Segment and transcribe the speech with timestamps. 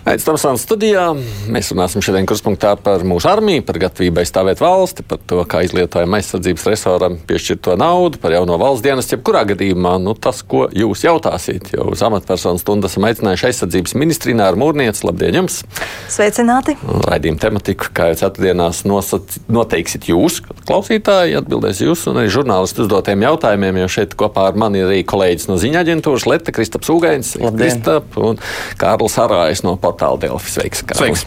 [0.00, 1.02] Aizsmeļamies Tamsānas studijā.
[1.52, 6.14] Mēs runāsim šodien kruspunktā par mūsu armiju, par gatavību aizstāvēt valsti, par to, kā izlietojam
[6.16, 9.18] aizsardzības resoram piešķirto naudu, par jauno valsts dienestu.
[9.18, 14.38] Jebkurā gadījumā nu, tas, ko jūs jautāsiet, jo uz amatpersonu stundu esam aicinājuši aizsardzības ministriju
[14.40, 15.04] Nāru Mūrnieci.
[15.04, 15.58] Labdien jums!
[16.08, 16.78] Sveicināti!
[17.04, 23.26] Raidījuma tematiku, kā jau ceturtdienās nosac, noteiksit jūs, klausītāji, atbildēs jūs un arī žurnālisti uzdotiem
[23.28, 27.36] jautājumiem, jo šeit kopā ar mani ir arī kolēģis no ziņa aģentūras Leta Kristaps Ugainis,
[27.36, 28.40] Kristap un
[28.80, 30.54] Kārlis Arājs no portāla portāla Delfi.
[30.54, 30.84] Sveiks!
[30.94, 31.24] Sveiks.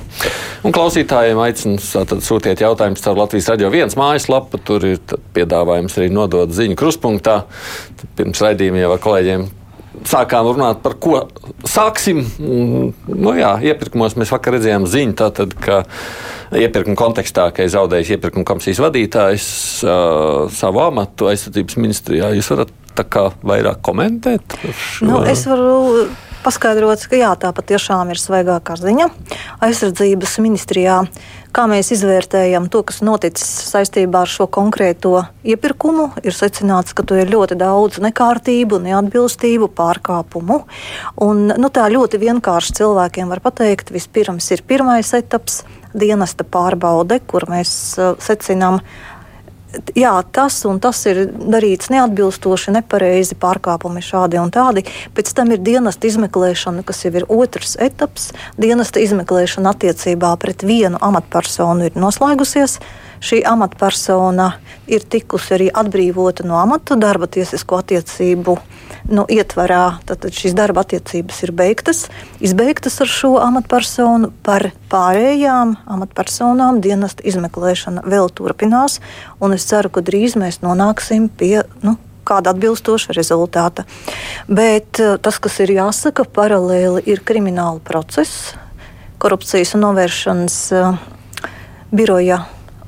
[0.64, 1.82] Un klausītājiem aicinu
[2.24, 4.62] sūtiet jautājumus caur Latvijas radio viens mājaslapu.
[4.64, 7.44] Tur ir piedāvājums arī nodot ziņu kruspunktā.
[8.18, 9.52] Pirms raidījuma jau ar kolēģiem
[10.08, 11.20] sākām runāt par ko
[11.70, 12.24] sāksim.
[12.40, 15.84] Nu, jā, iepirkumos mēs vakar redzējām ziņu, tātad, ka
[16.58, 19.48] iepirkuma kontekstā, ka ir zaudējis iepirkuma komisijas vadītājs
[19.86, 22.34] uh, savu amatu aizsardzības ministrijā.
[22.38, 24.58] Jūs varat tā kā vairāk komentēt?
[25.06, 26.08] Nu, es varu
[26.44, 29.10] paskaidrots, ka jā, tā patiešām ir svaigākā ziņa.
[29.64, 30.98] Aizsardzības ministrijā,
[31.56, 35.16] kā mēs izvērtējam to, kas noticis saistībā ar šo konkrēto
[35.48, 40.64] iepirkumu, ir secināts, ka tur ir ļoti daudz nekārtību, neatbilstību, pārkāpumu.
[41.24, 47.46] Un, nu, tā ļoti vienkārši cilvēkiem var pateikt, vispirms ir pirmais etaps dienesta pārbaude, kur
[47.50, 47.72] mēs
[48.02, 48.82] uh, secinām,
[49.98, 54.86] jā, tas un tas ir darīts neatbilstoši, nepareizi, pārkāpumi šādi un tādi.
[55.16, 58.32] Pēc tam ir dienesta izmeklēšana, kas jau ir otrs etaps.
[58.60, 62.80] Dienesta izmeklēšana attiecībā pret vienu amatpersonu ir noslēgusies
[63.24, 64.54] šī amatpersona
[64.92, 68.58] ir tikusi arī atbrīvota no amata darba tiesisko attiecību
[69.12, 70.00] nu, ietvarā.
[70.08, 72.06] Tad šīs darba attiecības ir beigtas,
[72.44, 74.32] izbeigtas ar šo amatpersonu.
[74.46, 79.00] Par pārējām amatpersonām dienesta izmeklēšana vēl turpinās,
[79.44, 81.64] un es ceru, ka drīz mēs nonāksim pie.
[81.86, 83.84] Nu, kāda atbilstoša rezultāta.
[84.48, 88.54] Bet eh, tas, kas ir jāsaka, paralēli ir krimināla process,
[89.20, 90.96] korupcijas un novēršanas uh,
[91.96, 92.42] biroja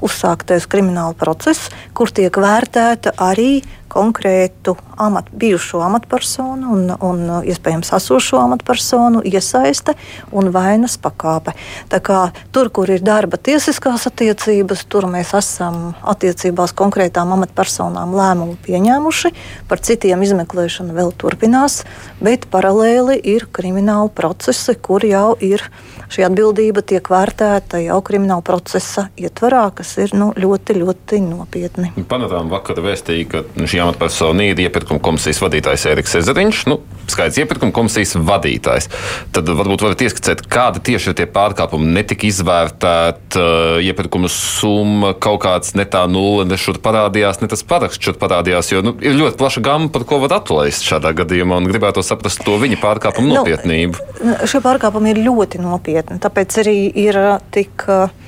[0.03, 8.39] uzsāktais krimināla process, kur tiek vērtēta arī konkrētu amat, bijušo amatpersonu un, un iespējams esošo
[8.41, 9.95] amatpersonu iesaiste
[10.35, 11.55] un vainas pakāpe.
[11.91, 12.19] Tā kā
[12.55, 19.33] tur, kur ir darba tiesiskās attiecības, tur mēs esam attiecībās konkrētām amatpersonām lēmumu pieņēmuši.
[19.69, 21.83] Par citiem izmeklēšana vēl turpinās,
[22.23, 25.63] bet paralēli ir krimināla procesi, kur jau ir
[26.11, 31.91] šī atbildība tiek vērtēta jau krimināla procesa ietvarā, kas ir nu, ļoti, ļoti nopietni.
[32.09, 33.43] Panatām vakar vēstīja, ka
[33.75, 36.61] šī amatpersona ir iepirkuma komisijas vadītājs Eriks Ezeriņš.
[36.71, 36.79] Nu,
[37.11, 38.87] skaidrs, iepirkuma komisijas vadītājs.
[39.35, 41.91] Tad varbūt varat ieskicēt, kādi tieši ir tie pārkāpumi.
[41.97, 47.65] Netika izvērtēta uh, iepirkuma summa, kaut kāds ne tā nulle, ne šur parādījās, ne tas
[47.67, 48.71] paraksts šur parādījās.
[48.71, 52.45] Jo nu, ir ļoti plaša gama, par ko var atlaist šādā gadījumā, un gribētu saprast
[52.45, 54.39] to viņa pārkāpumu nu, nopietnību.
[54.47, 57.89] Šie pārkāpumi ir ļoti nopietni, tāpēc arī ir uh, tik.
[57.89, 58.23] Uh,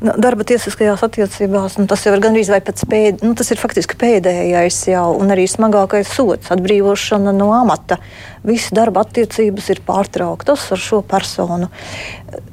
[0.00, 4.78] Nu, darba tiesiskajās attiecībās, nu, tas jau ir gandrīz vai pēc pēdējais, nu, faktiski pēdējais
[4.88, 7.98] jau un arī smagākais sots- atbrīvošana no amata.
[8.42, 11.68] Visas darba attiecības ir pārtrauktas ar šo personu.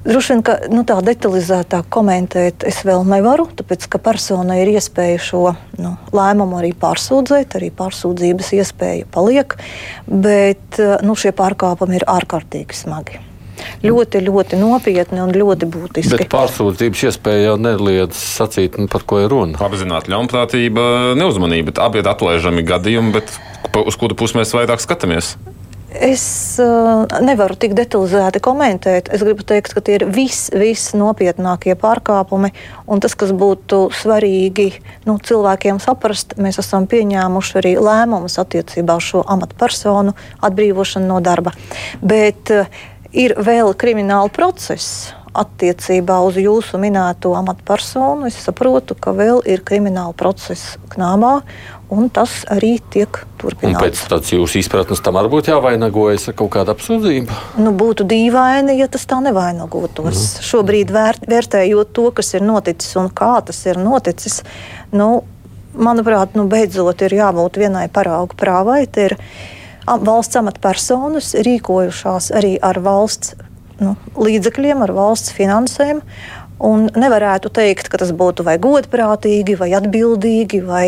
[0.03, 5.17] Droši vien, ka nu, tā detalizētāk komentēt es vēl nevaru, tāpēc ka personai ir iespēja
[5.17, 9.55] šo nu, lēmumu arī pārsūdzēt, arī pārsūdzības iespēja paliek,
[10.07, 13.26] bet nu, šie pārkāpumi ir ārkārtīgi smagi
[13.85, 16.15] ļoti, ļoti nopietni un ļoti būtiski.
[16.15, 19.59] Bet pārsūdzības iespēja jau neliedz sacīt, nu, par ko ir runa.
[19.67, 20.87] Apzināti ļaunprātība,
[21.19, 23.37] neuzmanība, bet abi ir atlaižami gadījumi, bet
[23.85, 25.35] uz kuru pusi mēs vairāk skatāmies?
[25.87, 29.07] Es uh, nevaru tik detalizēti komentēt.
[29.13, 32.51] Es gribu teikt, ka tie ir vis, visnopietnākie pārkāpumi.
[32.91, 34.67] Un tas, kas būtu svarīgi
[35.07, 40.13] nu, cilvēkiem saprast, mēs esam pieņēmuši arī lēmumus attiecībā uz šo amatpersonu
[40.43, 41.55] atbrīvošanu no darba.
[42.03, 42.67] Bet, uh,
[43.17, 48.27] ir vēl krimināla process attiecībā uz jūsu minēto amatpersonu.
[48.29, 51.33] Es saprotu, ka vēl ir krimināla process knābā,
[51.93, 53.77] un tas arī tiek turpināts.
[53.77, 57.39] Un pēc tādas jūsu izpratnes tam arī būtu jāvainagojas ar kaut kādu apsūdzību?
[57.61, 60.09] Nu, būtu dīvaini, ja tas tā nevainagotos.
[60.09, 60.47] Mm.
[60.49, 64.41] Šobrīd vērt, vērtējot to, kas ir noticis un kā tas ir noticis,
[64.95, 65.21] nu,
[65.77, 68.85] manuprāt, nu, beidzot ir jābūt vienai paraugu prāvai
[69.87, 73.35] valsts amatpersonas rīkojušās arī ar valsts
[73.79, 76.01] nu, līdzekļiem, ar valsts finansēm.
[76.67, 80.85] Un nevarētu teikt, ka tas būtu vai godprātīgi, vai atbildīgi, vai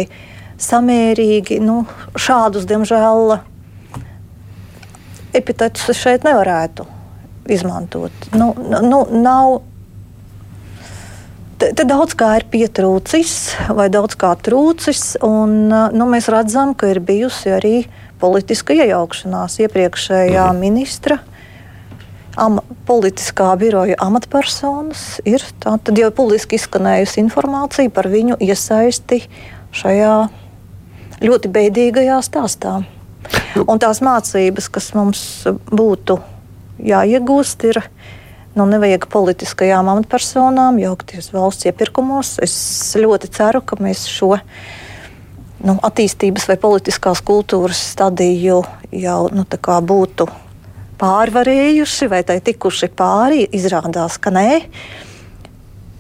[0.60, 1.60] samērīgi.
[1.62, 1.84] Nu,
[2.18, 3.38] šādus, diemžēl,
[5.38, 6.88] epitetus šeit nevarētu
[7.50, 8.30] izmantot.
[8.34, 9.60] Nu, nu, nav,
[11.62, 13.38] te, te daudz kā ir pietrūcis,
[13.78, 17.76] vai daudz kā trūcis, un nu, mēs redzam, ka ir bijusi arī
[18.20, 20.62] politiska iejaukšanās iepriekšējā mhm.
[20.62, 21.20] ministra.
[22.40, 29.24] Am, politiskā biroja amatpersonas ir tātad jau publiski izskanējusi informācija par viņu iesaisti
[29.76, 30.14] šajā
[31.26, 32.80] ļoti beidīgajā stāstā.
[33.66, 35.22] Un tās mācības, kas mums
[35.68, 36.20] būtu
[36.80, 37.82] jāiegūst, ir
[38.56, 42.38] nu, nevajag politiskajām amatpersonām jaukties valsts iepirkumos.
[42.44, 42.56] Es
[43.00, 44.36] ļoti ceru, ka mēs šo
[45.66, 48.62] nu, attīstības vai politiskās kultūras stadiju
[48.96, 49.46] jau nu,
[49.92, 50.28] būtu
[51.00, 53.46] pārvarējuši vai tai tikuši pāri.
[53.56, 54.50] Izrādās, ka nē.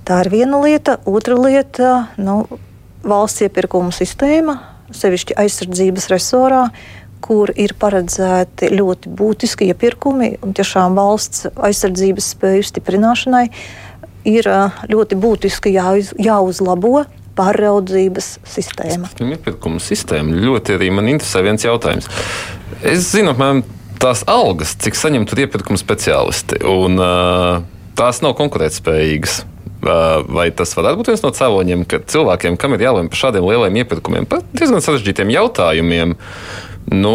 [0.08, 0.98] Tā ir viena lieta.
[1.06, 2.46] Otra lieta nu,-
[3.12, 4.60] valsts iepirkuma sistēma,
[4.92, 6.70] sevišķi aizsardzības resorā,
[7.22, 13.50] kur ir paredzēti ļoti būtiski iepirkumi un tiešām valsts aizsardzības spēju stiprināšanai,
[14.26, 14.44] ir
[14.90, 17.06] ļoti būtiski jāuz, jāuzlabo
[17.40, 19.10] pāraudzības sistēma.
[19.24, 22.10] Iepirkuma sistēma ļoti arī man interesē viens jautājums.
[22.84, 23.64] Es zinu, apmēram
[24.00, 27.62] tās algas, cik saņem tur iepirkuma speciālisti, un uh,
[28.00, 29.46] tās nav konkurētspējīgas.
[29.80, 33.78] Vai tas varētu būt viens no cēloņiem, ka cilvēkiem, kam ir jālemj par šādiem lieliem
[33.80, 36.18] iepirkumiem, par diezgan sarežģītiem jautājumiem,
[37.00, 37.14] nu,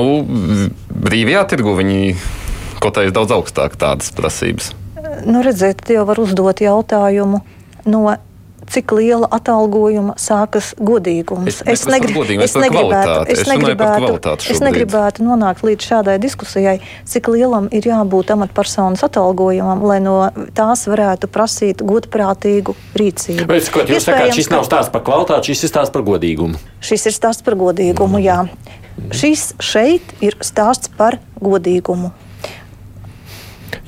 [0.89, 2.15] brīvajā tirgu viņi
[2.81, 4.73] kādā daudz augstāk tādas prasības?
[5.29, 7.43] Nu, redziet, jau var uzdot jautājumu
[7.85, 8.01] no
[8.71, 11.49] cik liela atalgojuma sākas godīgums.
[11.51, 16.77] Es, es, negrib, godīgumu, es, negribētu, es, es, negribētu, es negribētu nonākt līdz šādai diskusijai,
[17.09, 20.17] cik lielam ir jābūt amatpersonas atalgojumam, lai no
[20.57, 23.49] tās varētu prasīt godprātīgu rīcību.
[23.51, 26.61] Bet, skot, jūs sakāt, šis nav stāsts par kvalitāti, šis ir stāsts par godīgumu.
[26.85, 28.43] Šis ir stāsts par godīgumu, jā.
[29.15, 32.13] Šis šeit ir stāsts par godīgumu.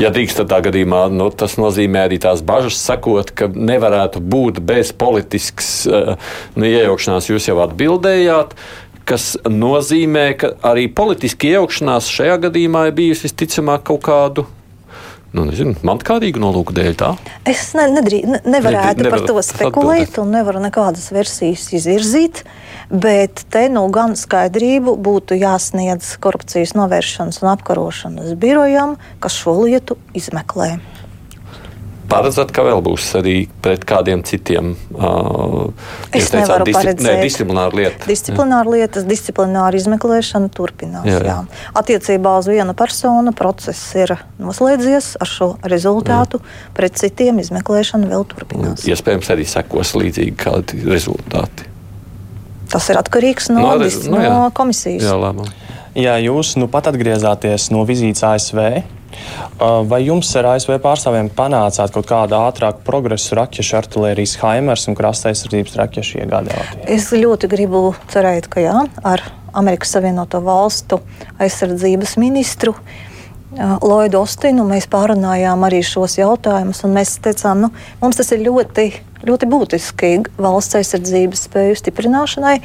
[0.01, 4.93] Ja drīkst tādā gadījumā, nu, tas nozīmē arī tās bažas, sakot, ka nevarētu būt bez
[4.97, 7.31] politiskas uh, nu, iejaukšanās.
[7.31, 8.57] Jūs jau atbildējāt,
[9.07, 14.47] kas nozīmē, ka arī politiska iejaukšanās šajā gadījumā ir bijusi visticamāk kaut kādu
[15.37, 17.11] nu, nezinu, man kādīgu nolūku dēļ tā?
[17.49, 22.43] Es ne, nedrī, ne, nevarētu ne, nevar par to spekulēt un nevaru nekādas versijas izvirzīt.
[22.91, 29.99] Bet te nu gan skaidrību būtu jāsniedz korupcijas novēršanas un apkarošanas birojam, kas šo lietu
[30.15, 30.77] izmeklē.
[32.07, 35.73] Paredzat, ka vēl būs arī pret kādiem citiem uh,
[36.15, 36.93] teicāt, disci.
[37.03, 38.07] Ne, disciplināru lietu.
[38.07, 41.09] Disciplināru lietas, disciplināru izmeklēšana turpinās.
[41.09, 41.37] Jā, jā.
[41.43, 41.63] Jā.
[41.83, 46.39] Attiecībā uz vienu personu process ir noslēdzies ar šo rezultātu.
[46.39, 46.75] Jā.
[46.79, 48.87] Pret citiem izmeklēšana vēl turpinās.
[48.87, 51.73] Iespējams, arī sekos līdzīgi kādi rezultāti.
[52.73, 55.07] Tas ir atkarīgs no, no, no, no komisijas.
[55.07, 55.49] Jā, lēmumu.
[55.97, 58.61] Jā, jūs nu pat atgriezāties no vizītes ASV.
[59.57, 64.99] Uh, vai jums ar ASV pārstāvjiem panācāt kaut kādu ātrāku progresu raķešu artērijas Haimers un
[64.99, 66.59] krasta aizsardzības raķešu iegādē?
[66.85, 68.77] Es ļoti gribu cerēt, ka jā,
[69.09, 69.25] ar
[69.57, 71.01] Amerikas Savienoto Valstu
[71.41, 72.77] aizsardzības ministru.
[72.77, 73.06] Uh,
[73.57, 77.71] Lloydu Ostinu mēs pārunājām arī šos jautājumus, un mēs teicām, nu,
[78.03, 78.87] mums tas ir ļoti,
[79.25, 82.59] ļoti būtiski valsts aizsardzības spēju stiprināšanai.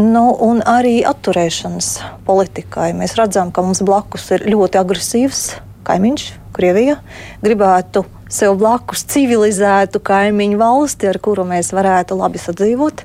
[0.00, 1.88] Nu, un arī atturēšanas
[2.28, 2.92] politikai.
[2.96, 5.42] Mēs redzam, ka mums blakus ir ļoti agresīvs
[5.88, 6.96] kaimiņš, Krievija,
[7.40, 13.04] gribētu sev blakus civilizētu kaimiņu valsti, ar kuru mēs varētu labi sadzīvot.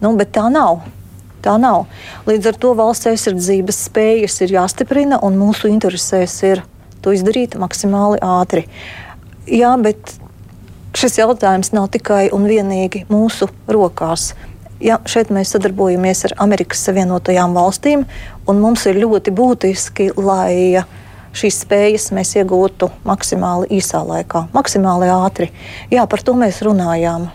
[0.00, 0.80] Nu, bet tā nav.
[1.40, 1.86] Tā nav.
[2.28, 6.64] Līdz ar to valsts aizsardzības spējas ir jāstiprina, un mūsu interesēs ir
[7.00, 8.66] to izdarīt maksimāli ātri.
[9.48, 10.14] Jā, bet
[10.96, 14.34] šis jautājums nav tikai un vienīgi mūsu rokās.
[14.80, 18.06] Ja, šeit mēs sadarbojamies ar Amerikas Savienotajām valstīm,
[18.48, 20.84] un mums ir ļoti būtiski, lai
[21.36, 25.50] šīs spējas mēs iegūtu maksimāli īsā laikā, maksimāli ātri.
[25.92, 27.28] Jā, par to mēs runājām.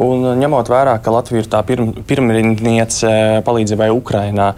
[0.00, 4.52] Un, ņemot vērā, ka Latvija ir tā pirm, pirmrindniece palīdzībai Ukrainā,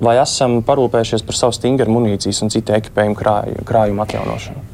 [0.00, 4.64] vai esam parūpējušies par savu stingru munīcijas un citu ekipējumu krāju, krājumu atjaunošanu?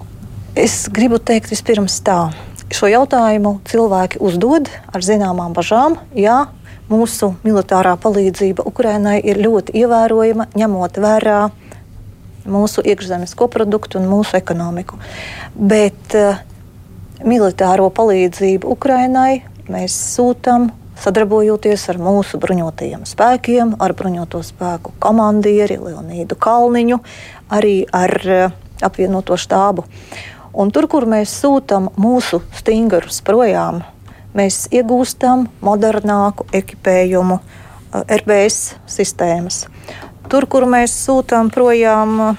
[0.55, 2.29] Es gribu teikt vispirms tā.
[2.75, 5.99] Šo jautājumu cilvēki uzdod ar zināmām bažām.
[6.15, 6.45] Jā,
[6.91, 11.41] mūsu militārā palīdzība Ukrainai ir ļoti ievērojama, ņemot vērā
[12.51, 14.99] mūsu iekšzemes koproduktu un mūsu ekonomiku.
[15.55, 16.39] Bet uh,
[17.23, 26.39] militāro palīdzību Ukrainai mēs sūtām sadarbojoties ar mūsu bruņotajiem spēkiem, ar bruņoto spēku komandieri Leonīdu
[26.39, 27.01] Kalniņu,
[27.55, 29.87] arī ar uh, apvienoto štābu.
[30.55, 33.83] Un tur, kur mēs sūtām mūsu stingrus projām,
[34.35, 39.65] mēs iegūstam modernāku ekipējumu, uh, RBS sistēmas.
[40.31, 42.37] Tur, kur mēs sūtām projām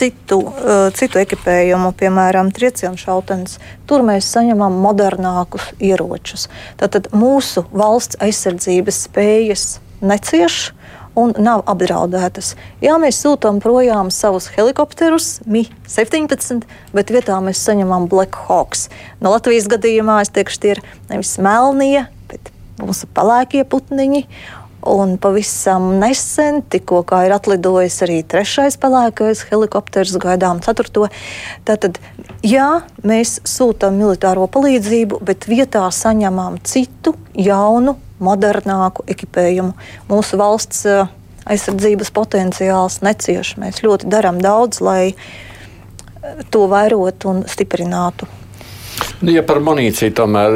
[0.00, 6.48] citu, uh, citu ekipējumu, piemēram, triecienu šautenes, tur mēs saņemam modernākus ieročus.
[6.80, 10.70] Tātad mūsu valsts aizsardzības spējas necieš.
[11.18, 12.52] un nav apdraudētas.
[12.80, 16.62] Jā, mēs sūtām projām savus helikopterus, Mi-17,
[16.94, 18.86] bet vietā mēs saņemam Black Hawks.
[19.20, 24.22] No Latvijas gadījumā es teikšu, tie ir nevis melnie, bet mūsu pelēkie putniņi.
[24.86, 31.08] Un pavisam nesen tikko ir atlidojis arī trešais pelēkais helikopters, gaidām ceturto.
[31.68, 32.00] Tātad,
[32.40, 39.76] jā, mēs sūtām militāro palīdzību, bet vietā saņemam citu, jaunu, modernāku ekipējumu.
[40.08, 41.04] Mūsu valsts eh,
[41.44, 43.58] aizsardzības potenciāls necieš.
[43.60, 45.12] Mēs ļoti darām daudz, lai
[46.52, 48.28] to vairotu un stiprinātu.
[49.20, 50.54] Nu, ja par munīciju tomēr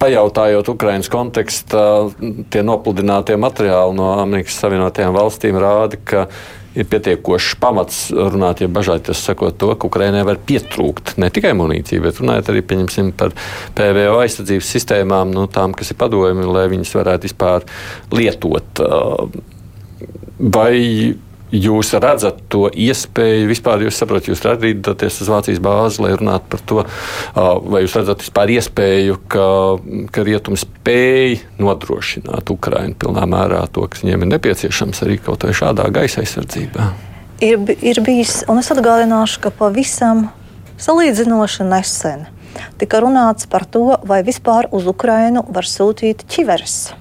[0.00, 1.86] pajautājot Ukraiņas kontekstā,
[2.50, 6.24] tie nopludinātie materiāli no Amerikas Savienotajām valstīm rāda, ka
[6.76, 12.02] ir pietiekošs pamats runāt, ja bažāties sakot to, ka Ukraiņai var pietrūkt ne tikai munīcija,
[12.04, 12.64] bet runājot arī
[13.16, 13.36] par
[13.78, 17.70] PVO aizsardzības sistēmām, nu, tām, kas ir padomju, lai viņas varētu vispār
[18.12, 18.82] lietot.
[20.36, 20.74] Vai
[21.52, 26.64] jūs redzat to iespēju, vispār jūs saprotat, jūs radīties uz Vācijas bāzi, lai runātu par
[26.66, 26.84] to,
[27.70, 29.48] vai jūs redzat vispār iespēju, ka,
[30.14, 35.54] ka rietumi spēj nodrošināt Ukrainu pilnā mērā to, kas viņiem ir nepieciešams arī kaut vai
[35.56, 36.90] šādā gaisa aizsardzībā?
[37.44, 40.30] Ir, ir bijis, un es atgādināšu, ka pavisam
[40.80, 42.26] salīdzinoši nesen
[42.80, 46.94] tika runāts par to, vai vispār uz Ukrainu var sūtīt ķiveres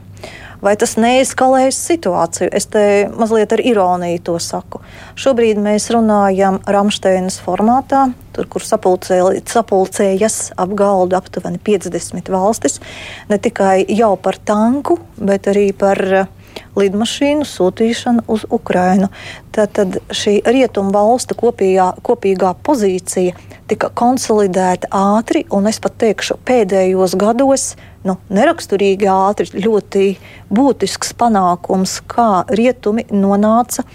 [0.64, 2.50] vai tas neeskalēs situāciju.
[2.56, 2.86] Es te
[3.16, 4.82] mazliet ar ironiju to saku.
[5.20, 12.80] Šobrīd mēs runājam Rāmsteinas formātā, tur, kur sapulcējas ap galdu aptuveni 50 valstis,
[13.32, 16.02] ne tikai jau par tanku, bet arī par
[16.78, 19.10] lidmašīnu sūtīšanu uz Ukrajinu.
[19.56, 23.36] Tad šī rietumu valstu kopīgā, kopīgā pozīcija
[23.70, 27.74] tika konsolidēta ātri, un es pat teikšu, pēdējos gados
[28.06, 30.10] nu, neraksturīgi ātri, ļoti
[30.54, 33.86] būtisks panākums, kā rietumi nonāca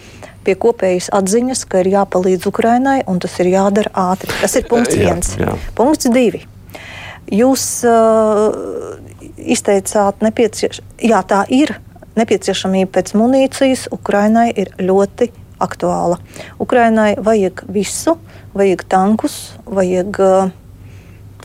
[0.45, 4.33] pie kopējas atziņas, ka ir jāpalīdz Ukrainai un tas ir jādara ātri.
[4.41, 5.35] Tas ir punkts viens.
[5.37, 5.59] Jā, jā.
[5.77, 6.43] Punkts divi.
[7.31, 8.49] Jūs uh,
[9.39, 11.77] izteicāt, nepieciešams, jā, tā ir
[12.19, 16.19] nepieciešamība pēc munīcijas Ukrainai ir ļoti aktuāla.
[16.63, 18.17] Ukrainai vajag visu,
[18.57, 19.37] vajag tankus,
[19.69, 20.53] vajag uh,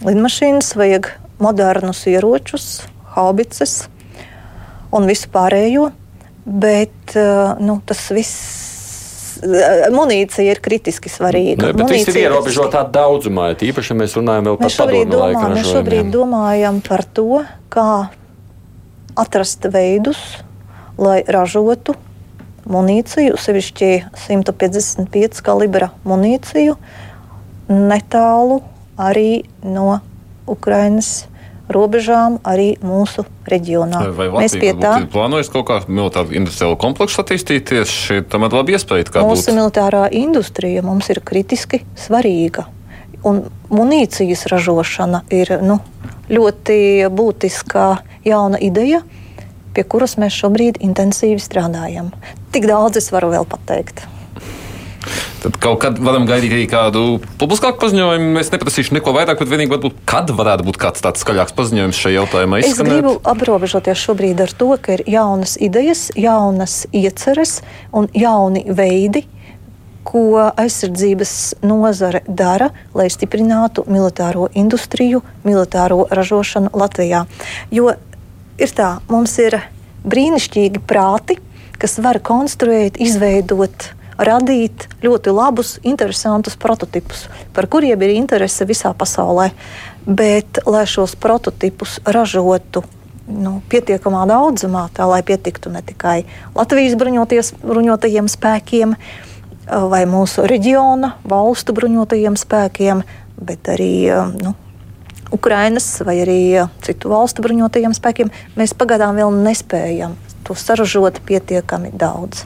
[0.05, 1.11] lidmašīnas, vajag
[1.43, 3.85] modernus ieročus, haubices
[4.95, 5.91] un visu pārējo.
[6.45, 11.59] Bet uh, nu, tas viss uh, munīcija ir kritiski svarīga.
[11.63, 15.47] Ne, bet munīcija viss ir ierobežotā daudzumā, īpaši, ja mēs runājam vēl par padomu laiku.
[15.57, 17.41] Mēs šobrīd domājam par to,
[17.73, 17.89] kā
[19.15, 20.21] atrast veidus,
[20.97, 21.95] lai ražotu
[22.69, 23.91] munīciju, sevišķi
[24.25, 26.75] 155 kalibra munīciju,
[27.69, 28.61] netālu
[28.97, 29.99] arī no
[30.49, 31.25] Ukrainas
[31.71, 34.03] robežām, arī mūsu reģionā.
[34.13, 37.95] Vai Latvija Mēs pie tā plānojas kaut kā militāru industriālu kompleksu attīstīties?
[38.05, 39.09] Šī tomēr labi iespēja.
[39.25, 39.57] Mūsu būt.
[39.57, 42.67] militārā industrija mums ir kritiski svarīga.
[43.25, 45.79] Un munīcijas ražošana ir nu,
[46.29, 46.77] ļoti
[47.09, 47.85] būtiska
[48.25, 49.01] jauna ideja,
[49.75, 52.11] pie kuras mēs šobrīd intensīvi strādājam.
[52.55, 54.05] Tik daudz es varu vēl pateikt.
[55.43, 57.03] Tad kaut kad varam gaidīt arī kādu
[57.37, 58.39] publiskāku paziņojumu.
[58.41, 62.15] Es neprasīšu neko vairāk, bet vienīgi varbūt, kad varētu būt kāds tāds skaļāks paziņojums šajā
[62.17, 62.61] jautājumā.
[62.63, 62.79] Izskanēt.
[62.79, 67.59] Es gribu aprobežoties šobrīd ar to, ka ir jaunas idejas, jaunas ieceres
[67.93, 69.27] un jauni veidi,
[70.05, 77.25] ko aizsardzības nozare dara, lai stiprinātu militāro industriju, militāro ražošanu Latvijā.
[77.73, 77.93] Jo
[78.57, 79.59] ir tā, mums ir
[80.05, 81.37] brīnišķīgi prāti,
[81.81, 89.49] kas var konstruēt, izveidot, radīt ļoti labus, interesantus prototipus, par kuriem ir interese visā pasaulē.
[90.05, 92.83] Bet, lai šos prototipus ražotu
[93.27, 96.23] nu, pietiekamā daudzumā, tā lai pietiktu ne tikai
[96.55, 96.95] Latvijas
[97.65, 98.93] bruņotajiem spēkiem
[99.65, 103.01] vai mūsu reģiona valstu bruņotajiem spēkiem,
[103.41, 103.95] bet arī
[104.37, 104.53] nu,
[105.33, 106.39] Ukrainas vai arī
[106.85, 110.15] citu valstu bruņotajiem spēkiem, mēs pagaidām vēl nespējam
[110.45, 112.45] to saražot pietiekami daudz.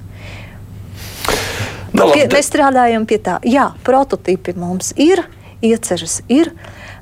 [1.91, 3.39] Nu, pie, mēs strādājam pie tā.
[3.43, 5.23] Jā, prototypi mums ir,
[5.65, 6.53] ieceres ir,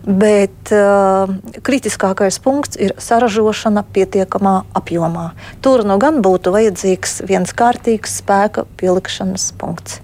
[0.07, 1.29] bet uh,
[1.67, 5.31] kritiskākais punkts ir saražošana pietiekamā apjomā.
[5.61, 9.99] Tur nu gan būtu vajadzīgs viens kārtīgs spēka pielikšanas punkts.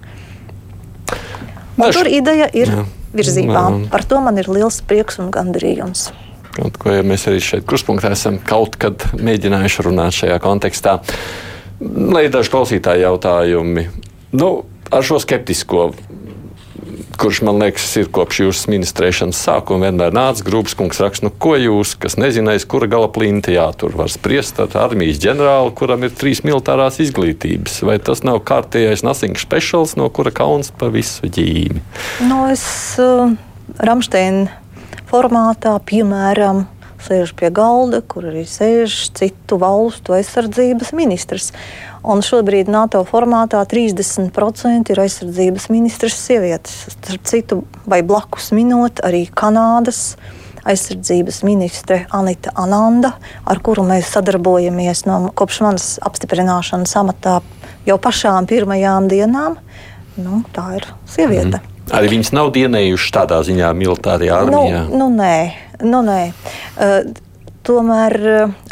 [1.74, 2.70] Un tur ideja ir.
[2.70, 2.84] Jā
[3.16, 3.64] virzībā.
[3.64, 3.88] Jā.
[3.92, 6.08] Par to man ir liels prieks un gandarījums.
[6.54, 11.00] Kaut ko ja mēs arī šeit kruspunktā esam kaut kad mēģinājuši runāt šajā kontekstā.
[11.82, 13.88] Lai ir daži klausītāji jautājumi.
[14.38, 14.50] Nu,
[14.94, 15.88] ar šo skeptisko
[17.20, 20.44] kurš man liekas, ir kopš jūsu ministrēšanas sākuma vienmēr nācis.
[20.46, 24.74] Grūps kungs raksta, nu, ko jūs, kas nezinājis, kura gala plinta jātur, var spriest ar
[24.84, 27.80] armijas ģenerāli, kuram ir trīs militārās izglītības.
[27.86, 31.82] Vai tas nav kārtējais nothing specials, no kura kauns pa visu ģīmi?
[32.26, 32.66] No, nu, es
[33.02, 33.32] uh,
[33.78, 34.50] Ramsteina
[35.10, 36.64] formātā, piemēram,
[37.04, 41.50] sēž pie galda, kur arī sēž citu valstu aizsardzības ministrs.
[42.04, 46.86] Un šobrīd NATO formātā 30% ir aizsardzības ministrs sievietes.
[46.96, 50.16] Starp citu, vai blakus minot arī Kanādas
[50.64, 57.38] aizsardzības ministre Anita Ananda, ar kuru mēs sadarbojamies no kopš manas apstiprināšanas amatā
[57.88, 59.60] jau pašām pirmajām dienām.
[60.16, 61.60] Nu, tā ir sieviete.
[61.60, 61.73] Mm.
[61.92, 64.82] Arī viņas nav dienējušas tādā ziņā militārajā nu, armijā.
[64.88, 65.36] Nu, nu, nē,
[65.84, 66.20] nu, nē.
[66.78, 67.14] Uh,
[67.64, 68.12] Tomēr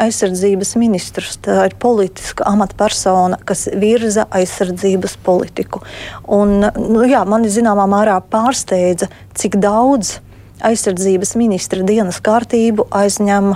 [0.04, 5.80] aizsardzības ministrs ir politiska amatpersona, kas virza aizsardzības politiku.
[6.28, 10.18] Un, nu, jā, mani zināmā mērā pārsteidza, cik daudz
[10.60, 13.54] aizsardzības ministra dienas kārtību aizņem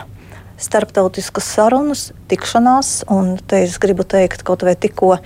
[0.56, 3.02] starptautiskas sarunas, tikšanās.
[3.12, 5.18] Un te es gribu teikt, kaut vai tikko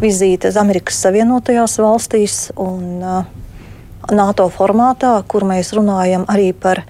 [0.00, 3.20] vizīte uz Amerikas Savienotajās valstīs un uh,
[4.10, 6.82] NATO formātā, kur mēs runājam arī par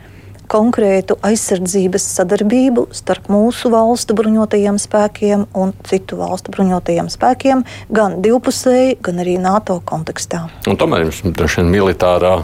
[0.50, 7.62] konkrētu aizsardzības sadarbību starp mūsu valstu bruņotajiem spēkiem un citu valstu bruņotajiem spēkiem,
[7.94, 10.48] gan divpusēji, gan arī NATO kontekstā.
[10.66, 12.40] Un tomēr jums droši vien militārā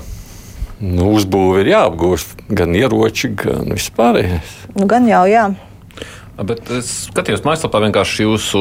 [0.81, 4.55] nu, uzbūve ir jāapgūst gan ieroči, gan vispārējais.
[4.77, 5.49] Nu, gan jau, jā.
[6.37, 8.61] Bet es skatījos mājaslapā vienkārši jūsu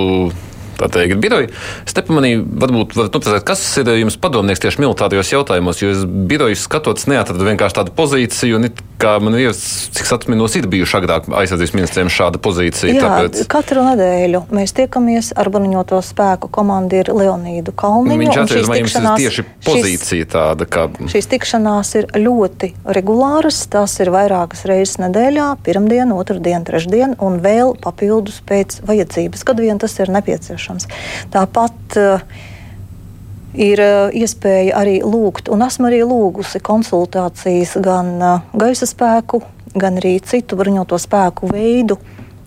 [0.79, 1.51] tā teikt, biroju.
[1.86, 6.60] Es nepamanīju, varbūt varat noprecēt, kas ir jums padomnieks tieši militārajos jautājumos, jo es biroju
[6.60, 8.70] skatot, neatradu vienkārši tādu pozīciju, un
[9.02, 12.94] kā man ir, cik atminos, ir bijuši agrāk aizsardzības ministriem šāda pozīcija.
[12.94, 13.42] Jā, tāpēc...
[13.52, 18.20] katru nedēļu mēs tiekamies ar bruņoto spēku komandieru Leonīdu Kalniņu.
[18.24, 20.88] Viņš atceras, vai jums ir tieši pozīcija šis, tāda, ka...
[21.12, 27.75] Šīs tikšanās ir ļoti regulāras, tās ir vairākas reizes nedēļā, pirmdien, otrdien, trešdien, un vēl
[27.84, 30.88] papildus pēc vajadzības, kad vien tas ir nepieciešams nepieciešams.
[31.34, 32.19] Tāpat uh,
[33.56, 39.41] ir uh, iespēja arī lūgt, un esmu arī lūgusi konsultācijas gan uh, gaisa spēku,
[39.76, 42.00] gan arī citu bruņoto spēku veidu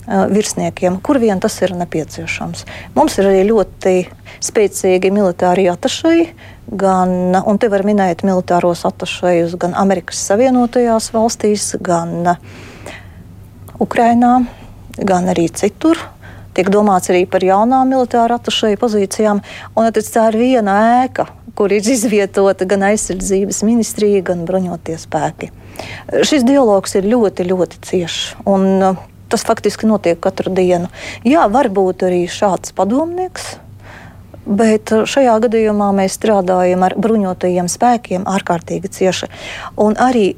[0.09, 2.63] virsniekiem, kur vien tas ir nepieciešams.
[2.95, 3.93] Mums ir arī ļoti
[4.41, 6.23] spēcīgi militāri atašai,
[6.81, 12.35] gan, un te var minēt militāros atašajus gan Amerikas Savienotajās valstīs, gan
[13.79, 14.39] Ukrainā,
[14.97, 16.01] gan arī citur.
[16.59, 19.37] Tiek domāts arī par jaunām militāru atašēju pozīcijām,
[19.79, 20.73] un tā ir viena
[21.05, 25.53] ēka, kur ir izvietota gan aizsardzības ministrija, gan bruņotie spēki.
[26.27, 28.19] Šis dialogs ir ļoti, ļoti ciešs.
[28.43, 30.87] Un, uh, Tas faktiski notiek katru dienu.
[31.21, 33.59] Jā, varbūt arī šāds padomnieks,
[34.49, 39.29] Bet uh, šajā gadījumā mēs strādājam ar bruņotajiem spēkiem ārkārtīgi cieši.
[39.77, 40.31] Un arī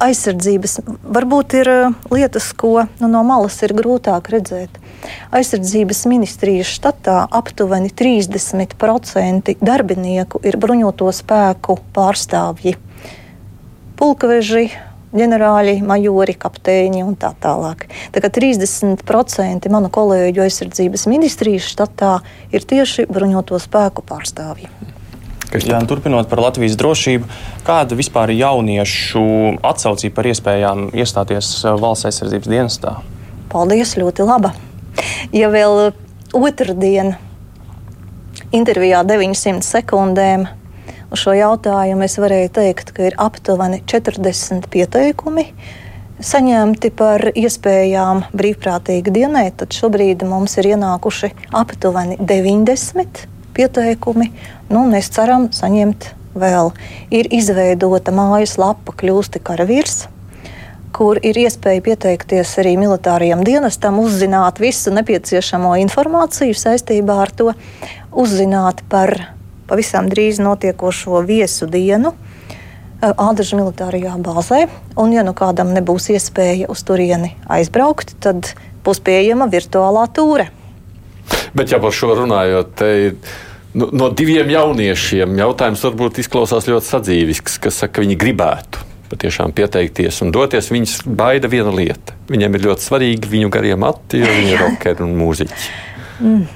[0.00, 4.78] aizsardzības varbūt ir uh, lietas, ko nu, no malas ir grūtāk redzēt.
[5.34, 12.76] Aizsardzības ministrijas štatā aptuveni 30% darbinieku ir bruņoto spēku pārstāvji.
[14.00, 14.68] Pulkveži,
[15.16, 17.88] ģenerāļi, majori, kapteiņi un tā tālāk.
[18.14, 22.18] Tā kā 30% manu kolēģu aizsardzības ministrijas štatā
[22.54, 24.70] ir tieši bruņoto spēku pārstāvji.
[25.50, 27.26] Jā, turpinot par Latvijas drošību,
[27.66, 29.22] kāda vispār ir jauniešu
[29.66, 32.92] atsaucība par iespējām iestāties valsts aizsardzības dienestā?
[33.50, 34.52] Paldies, ļoti laba!
[35.34, 35.90] Ja vēl
[36.38, 37.16] otrdien
[38.54, 40.46] intervijā 900 sekundēm
[41.10, 45.48] uz šo jautājumu es varēju teikt, ka ir aptuveni 40 pieteikumi
[46.22, 53.26] saņemti par iespējām brīvprātīgi dienēt, tad šobrīd mums ir ienākuši aptuveni 90
[53.60, 54.32] pieteikumi.
[54.72, 56.08] Nu, mēs ceram saņemt
[56.40, 56.72] vēl.
[57.12, 60.08] Ir izveidota mājaslapa Kļūsti karavīrs
[61.00, 67.52] kur ir iespēja pieteikties arī militārajam dienestam, uzzināt visu nepieciešamo informāciju saistībā ar to,
[68.10, 69.14] uzzināt par
[69.70, 72.12] pavisam drīz notiekošo viesu dienu.
[73.00, 74.64] Eh, Ādaža militārajā bāzē,
[75.00, 78.52] un, ja nu kādam nebūs iespēja uz turieni aizbraukt, tad
[78.84, 80.50] būs pieejama virtuālā tūre.
[81.54, 83.14] Bet, ja par šo runājot, te ir
[83.74, 89.52] nu, no diviem jauniešiem jautājums varbūt izklausās ļoti sadzīvisks, kas saka, ka viņi gribētu patiešām
[89.56, 90.70] pieteikties un doties.
[90.70, 92.14] Viņus baida viena lieta.
[92.30, 95.70] Viņiem ir ļoti svarīgi viņu garie mati, jo viņi ir rokkeri un mūziķi.
[96.20, 96.48] Mm.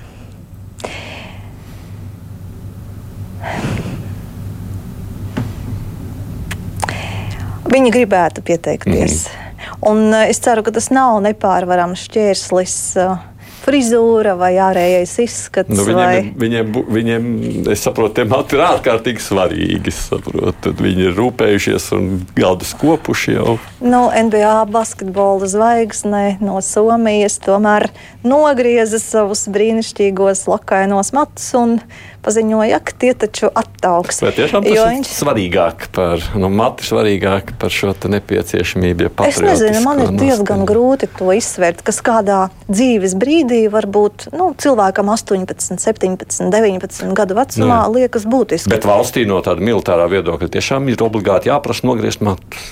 [7.74, 9.24] Viņi gribētu pieteikties.
[9.26, 9.40] Mm.
[9.88, 13.16] Un uh, es ceru, ka tas nav nepārvarams šķērslis uh,
[13.64, 15.72] frizūra vai ārējais izskats.
[15.74, 16.20] Nu, viņiem, vai...
[16.44, 17.28] viņiem, viņiem,
[17.72, 19.94] es saprotu, tie mati ir ārkārtīgi svarīgi.
[20.84, 23.56] viņi ir rūpējušies un galdus kopuši jau.
[23.84, 27.88] Nu, NBA basketbola zvaigzne no Somijas tomēr
[28.26, 31.78] nogrieza savus brīnišķīgos lakainos matus un
[32.24, 34.22] paziņoja, ka tie taču attauks.
[34.24, 39.06] Vai tiešām tas Jo ir viņš svarīgāk par, nu, mati svarīgāk par šo nepieciešamību?
[39.08, 40.68] Ja Es nezinu, man ir diezgan noskaņu?
[40.68, 47.38] grūti to izsvērt, kas kādā dzīves brīdī var būt nu, cilvēkam 18, 17, 19 gadu
[47.38, 48.70] vecumā, Nu liekas būtiski.
[48.72, 52.64] Bet valstī no tāda militārā viedokļa tiešām ir obligāti jāprasa nogriezt matus.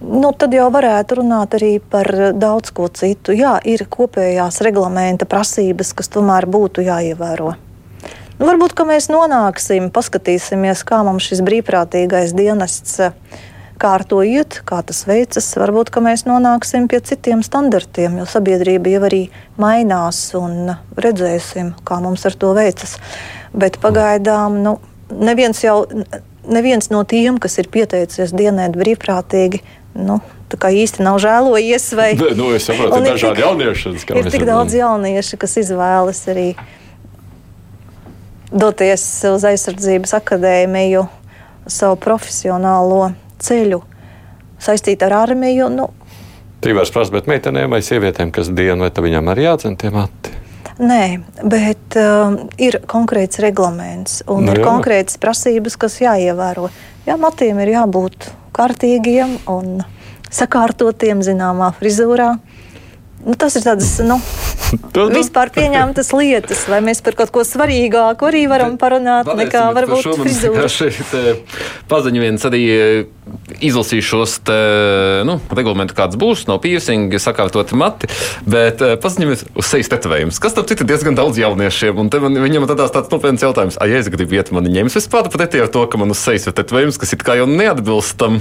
[0.00, 3.32] Nu, tad jau varētu runāt arī par daudz ko citu.
[3.32, 7.54] Jā, ir kopējās reglamenta prasības, kas tomēr būtu jāievēro.
[8.36, 12.98] Nu, varbūt ka mēs nonāksim, paskatīsimies, kā mums šis brīvprātīgais dienests.
[13.00, 13.12] eh,
[13.76, 18.24] Kā ar to iet, kā tas veicas, varbūt ka mēs nonāksim pie citiem standartiem, jo
[18.24, 19.18] sabiedrība jau arī
[19.60, 22.96] mainās un redzēsim, kā mums ar to veicas.
[23.52, 24.78] Bet pagaidām nu,
[25.12, 25.84] neviens, jau,
[26.48, 29.60] neviens no tiem, kas ir pieteicies dienēt brīvprātīgi,
[30.00, 31.92] nu, tā kā īsti nav žēlojies.
[32.00, 33.92] Vai, nu, es saprotu, Un ir dažādi jaunieši.
[34.08, 36.54] ir tik daudz jauniešu, kas izvēlas arī
[38.52, 41.06] doties uz aizsardzības akadēmiju,
[41.66, 43.82] savu profesionālo ceļu
[44.62, 45.68] saistīt ar armiju.
[45.72, 45.90] Nu,
[46.64, 50.32] Tīvārs prasa, bet meitenēm vai sievietēm, kas dienu, vai tad viņām arī jādzen tie mati?
[50.76, 51.02] Nē,
[51.48, 54.66] bet um, ir konkrēts reglaments un Nu ir jā.
[54.66, 56.68] konkrētas prasības, kas jāievēro.
[57.06, 59.78] Jā, matiem ir jābūt kārtīgiem un
[60.32, 62.34] sakārtotiem zināmā frizūrā.
[63.24, 64.18] Nu, tas ir tāds nu,
[65.14, 70.66] vispār pieņemtas lietas, vai mēs par kaut ko svarīgāku arī varam parunāt, nekā varbūt frizūra.
[70.66, 72.98] Eh, paziņu viens arī eh,
[73.64, 74.58] izlasīšu šos te,
[75.28, 78.10] nu, reglamentu, kāds būs, no piercing, sakārtoti mati,
[78.48, 82.38] bet eh, viens uz sejas tetovējums, kas tam citu diezgan daudz jauniešiem, un te man,
[82.42, 85.72] viņam tad tāds nopietns jautājums, ai, ja es gribu iet, man ņems vispār pretī ar
[85.72, 88.40] to, ka man uz sejas ir tetovējums, kas it kā jau neatbilst tam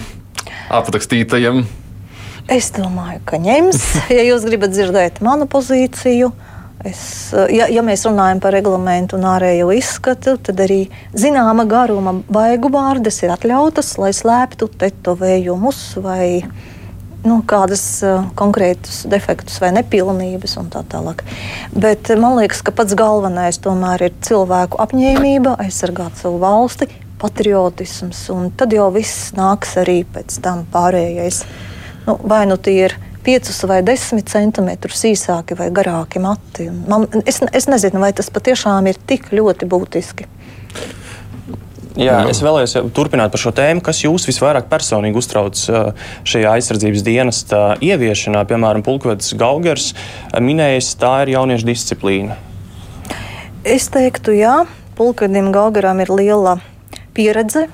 [0.74, 1.66] aprakstītajam.
[2.52, 3.86] Es domāju, ka ņems.
[4.16, 6.30] Ja jūs gribat dzirdēt manu pozīciju,
[6.86, 7.02] es,
[7.34, 10.86] ja, ja mēs runājam par reglamentu un ārējo izskatu, tad arī
[11.18, 16.46] zināma garuma baigu vārdas ir atļautas, lai slēptu tetovējumus vai
[17.26, 21.26] nu, kādas uh, konkrētas defektus vai nepilnības un tā tālāk.
[21.74, 28.52] Bet man liekas, ka pats galvenais tomēr ir cilvēku apņēmība aizsargāt savu valsti, patriotisms, un
[28.54, 31.48] tad jau viss nāks arī pēc tam pārējais.
[32.06, 36.70] Nu, vai nu tie ir 5 vai 10 centimetrus īsāki vai garāki mati.
[36.70, 40.28] Man, es, es nezinu, vai tas patiešām ir tik ļoti būtiski.
[41.96, 43.82] Jā, es vēlējos turpināt par šo tēmu.
[43.84, 48.44] Kas jūs visvairāk personīgi uztrauc uh, šajā aizsardzības dienesta ieviešanā?
[48.50, 52.36] Piemēram, Pulkvedis Gaugers uh, minējis, tā ir jauniešu disciplīna.
[53.63, 54.65] Es teiktu, jā,
[55.00, 56.58] Pulkadim Gaugaram ir liela
[57.15, 57.70] pieredze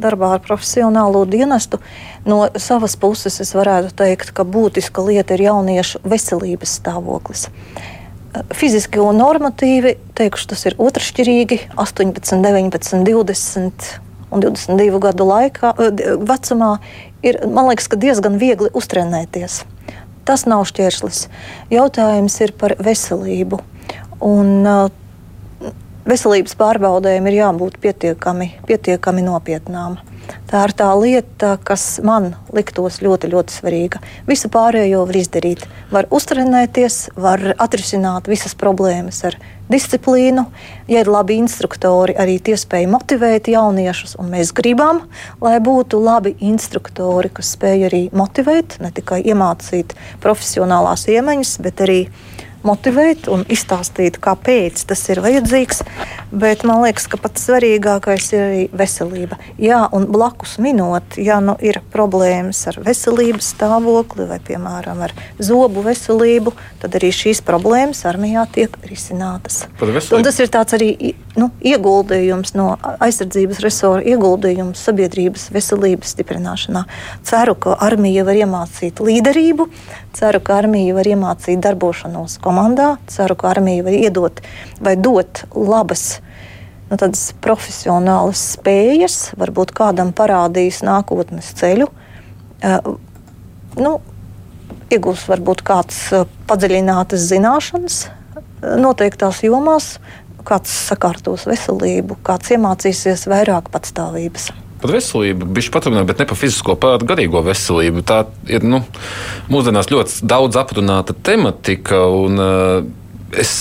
[0.00, 1.78] darbā ar profesionālo dienestu.
[2.24, 7.46] No savas puses es varētu teikt, ka būtiska lieta ir jauniešu veselības stāvoklis.
[8.54, 13.88] Fiziski un normatīvi, teikšu, tas ir otršķirīgi, 18, 19, 20
[14.30, 16.78] un 22 gadu laikā, eh, vecumā
[17.22, 19.64] ir liekas, ka diezgan viegli uztrenēties.
[20.24, 21.26] Tas nav šķērslis.
[21.72, 23.60] Jautājums ir par veselību.
[24.20, 24.90] Un, uh,
[26.04, 29.98] veselības pārbaudēm ir jābūt pietiekami, pietiekami nopietnām.
[30.50, 34.00] Tā ir tā lieta, kas man liktos ļoti, ļoti svarīga.
[34.28, 35.64] Visu pārējo var izdarīt.
[35.92, 39.38] Var uztrenēties, var atrisināt visas problēmas ar
[39.70, 40.44] disciplīnu.
[40.90, 44.16] Ja ir labi instruktori, arī tie spēj motivēt jauniešus.
[44.18, 45.04] un Mēs gribam,
[45.40, 52.00] lai būtu labi instruktori, kas spēj arī motivēt, ne tikai iemācīt profesionālās iemaņas, bet arī
[52.66, 55.82] motivēt un izstāstīt, kāpēc tas ir vajadzīgs.
[56.30, 59.38] Bet man liekas, ka pats svarīgākais ir arī veselība.
[59.58, 65.82] Jā, un blakus minot, ja nu ir problēmas ar veselības stāvokli vai, piemēram, ar zobu
[65.86, 69.64] veselību, tad arī šīs problēmas armijā tiek risinātas.
[69.80, 70.92] Tas ir tāds arī
[71.38, 76.84] nu, ieguldījums no aizsardzības resora, ieguldījums sabiedrības veselības stiprināšanā.
[77.26, 79.66] Ceru, ka armija var iemācīt līderību,
[80.16, 84.42] ceru, ka armija var iemācīt darbošanos komandā, ceru, ka armija var iedot
[84.82, 86.20] vai dot labas.
[86.90, 91.86] Nu, tādas profesionālas spējas, varbūt kādam parādīs nākotnes ceļu.
[92.60, 92.96] Uh,
[93.78, 93.92] nu,
[94.90, 98.42] iegūs varbūt kāds uh, padziļinātas zināšanas uh,
[98.82, 99.92] noteiktās jomās,
[100.46, 104.50] kāds sakārtos veselību, kāds iemācīsies vairāk patstāvības.
[104.80, 108.04] Par veselību, bišķi paturpināt, bet ne par fizisko, par garīgo veselību.
[108.06, 108.82] Tā ir nu,
[109.52, 112.00] mūsdienās ļoti daudz aprunāta tematika.
[112.08, 113.52] Un, uh, es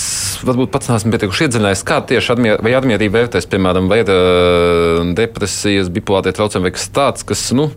[0.47, 5.03] varbūt pats neesmu pietiekuši iedziļinājies, kā tieši admier, vai admierība vērtēs, piemēram, vai ir uh,
[5.17, 7.69] depresijas, bipolārie traucējumi vai kas tāds, kas, nu,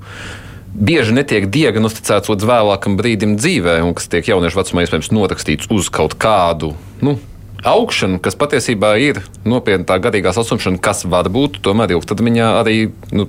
[0.72, 5.90] bieži netiek diagnosticēts līdz vēlākam brīdim dzīvē, un kas tiek jauniešu vecumā iespējams norakstīts uz
[5.92, 6.72] kaut kādu.
[7.04, 7.18] Nu,
[7.66, 12.76] augšana, kas patiesībā ir nopietna tā garīgā saslimšana, kas var būt tomēr ilgtermiņā arī
[13.14, 13.28] nu,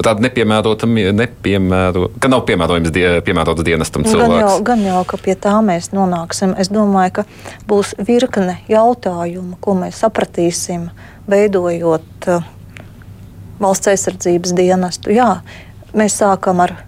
[0.00, 4.32] tāda nepiemērota, nepiemēro, ka nav piemērojams die, piemērotas dienestam cilvēks.
[4.32, 6.56] Gan jau, gan jau, ka pie tā mēs nonāksim.
[6.60, 7.26] Es domāju, ka
[7.70, 10.88] būs virkne jautājumu, ko mēs sapratīsim,
[11.30, 12.48] veidojot uh,
[13.60, 15.14] valsts aizsardzības dienestu.
[15.14, 15.38] Jā,
[15.96, 16.78] mēs sākam ar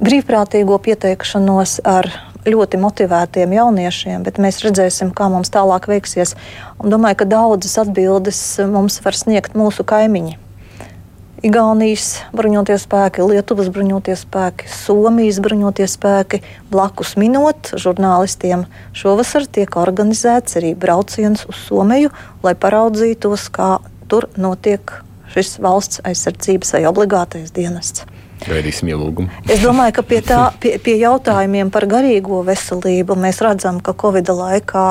[0.00, 2.10] brīvprātīgo pieteikšanos, ar
[2.48, 6.34] ļoti motivētiem jauniešiem, bet mēs redzēsim, kā mums tālāk veiksies.
[6.78, 10.38] Un domāju, ka daudzas atbildes mums var sniegt mūsu kaimiņi.
[11.44, 16.40] Igaunijas bruņotie spēki, Lietuvas bruņotie spēki, Somijas bruņotie spēki.
[16.72, 18.64] Blakus minot, žurnālistiem
[18.96, 23.76] šovasar tiek organizēts arī brauciens uz Somiju, lai paraudzītos, kā
[24.08, 24.96] tur notiek
[25.34, 28.08] šis valsts aizsardzības vai obligātais dienests.
[28.48, 29.30] Gaidīsim ielūgumu.
[29.48, 34.28] Es domāju, ka pie, tā, pie, pie jautājumiem par garīgo veselību mēs redzam, ka Covid
[34.34, 34.86] laikā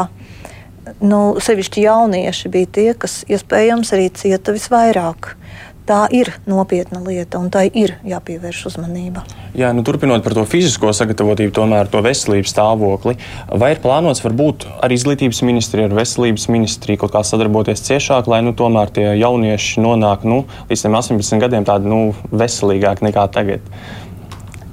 [1.06, 5.36] nu, sevišķi jaunieši bija tie, kas iespējams arī cieta visvairāk
[5.88, 9.24] tā ir nopietna lieta, un tai ir jāpievērš uzmanība.
[9.58, 13.17] Jā, nu, turpinot par to fizisko sagatavotību, tomēr to veselības stāvokli,
[13.52, 18.41] vai ir plānots varbūt ar izglītības ministriju, ar veselības ministriju kaut kā sadarboties ciešāk, lai
[18.46, 23.76] nu, tomēr tie jaunieši nonāk nu, līdz 18 gadiem tādi nu, veselīgāki nekā tagad?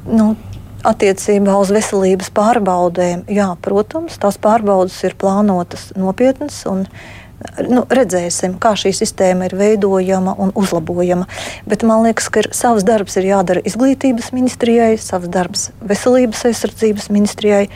[0.07, 0.35] Nu,
[0.81, 6.63] Attiecībā uz veselības pārbaudēm, jā, protams, tās pārbaudes ir plānotas nopietnas.
[6.71, 7.20] Un, uh,
[7.69, 11.27] nu, redzēsim, kā šī sistēma ir veidojama un uzlabojama.
[11.69, 17.11] Bet man liekas, ka ir, savs darbs ir jādara izglītības ministrijai, savs darbs veselības aizsardzības
[17.13, 17.67] ministrijai,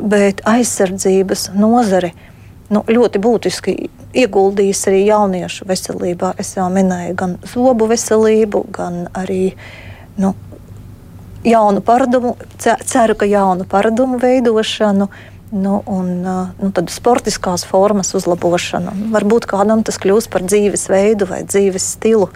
[0.00, 2.14] bet aizsardzības nozare
[2.70, 3.76] nu, ļoti būtiski
[4.20, 6.34] ieguldījis arī jauniešu veselībā.
[6.40, 9.50] Es jau minēju gan zobu veselību, gan arī.
[10.20, 10.34] Nu,
[11.40, 18.92] Jaunu paradumu, ceru, ka jaunu paradumu veidošanu, uh, Nu, un nu, tad sportiskās formas uzlabošana.
[19.10, 22.30] Varbūt kādam tas kļūs par dzīvesveidu vai dzīves stilu.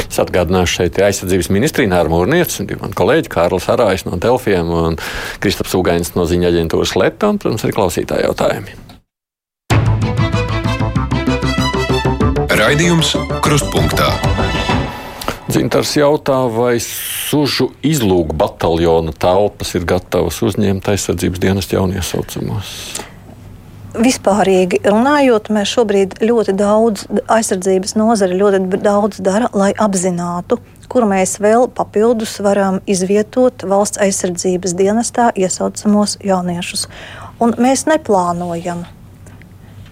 [0.00, 4.96] Es atgādināšu šeit aizsardzības ministriju Nāra Mūrnieca un divi kolēģi Kārlis Arājs no Delfiem un
[5.44, 8.80] Kristaps Ugainis no ziņa aģentūras Leta un, protams, arī klausītāji jautājumi.
[12.54, 13.12] Raidījums
[13.44, 14.33] Krustpunktā.
[15.44, 22.70] Dzintars jautā, vai sužu izlūku bataljona telpas ir gatavas uzņemt aizsardzības dienas jauniesaucamos?
[23.94, 31.36] Vispārīgi runājot, mēs šobrīd ļoti daudz aizsardzības nozare ļoti daudz dara, lai apzinātu, kur mēs
[31.44, 36.88] vēl papildus varam izvietot valsts aizsardzības dienestā iesaucamos jauniešus.
[37.44, 38.86] Un mēs neplānojam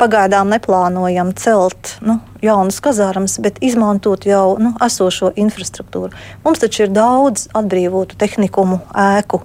[0.02, 6.10] pagaidām neplānojam celt nu, jaunas kazārmas, bet izmantot jau nu, esošo infrastruktūru.
[6.42, 9.42] Mums taču ir daudz atbrīvotu tehnikumu ēku.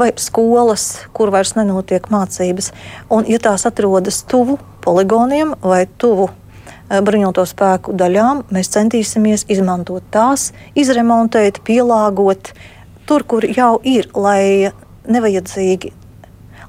[0.00, 2.70] Vai skolas, kur vairs nenotiek mācības,
[3.12, 10.06] un ja tās atrodas tuvu poligoniem vai tuvu e, bruņoto spēku daļām, mēs centīsimies izmantot
[10.14, 12.54] tās, izremontēt, pielāgot
[13.06, 14.72] tur, kur jau ir, lai
[15.10, 15.92] nevajadzīgi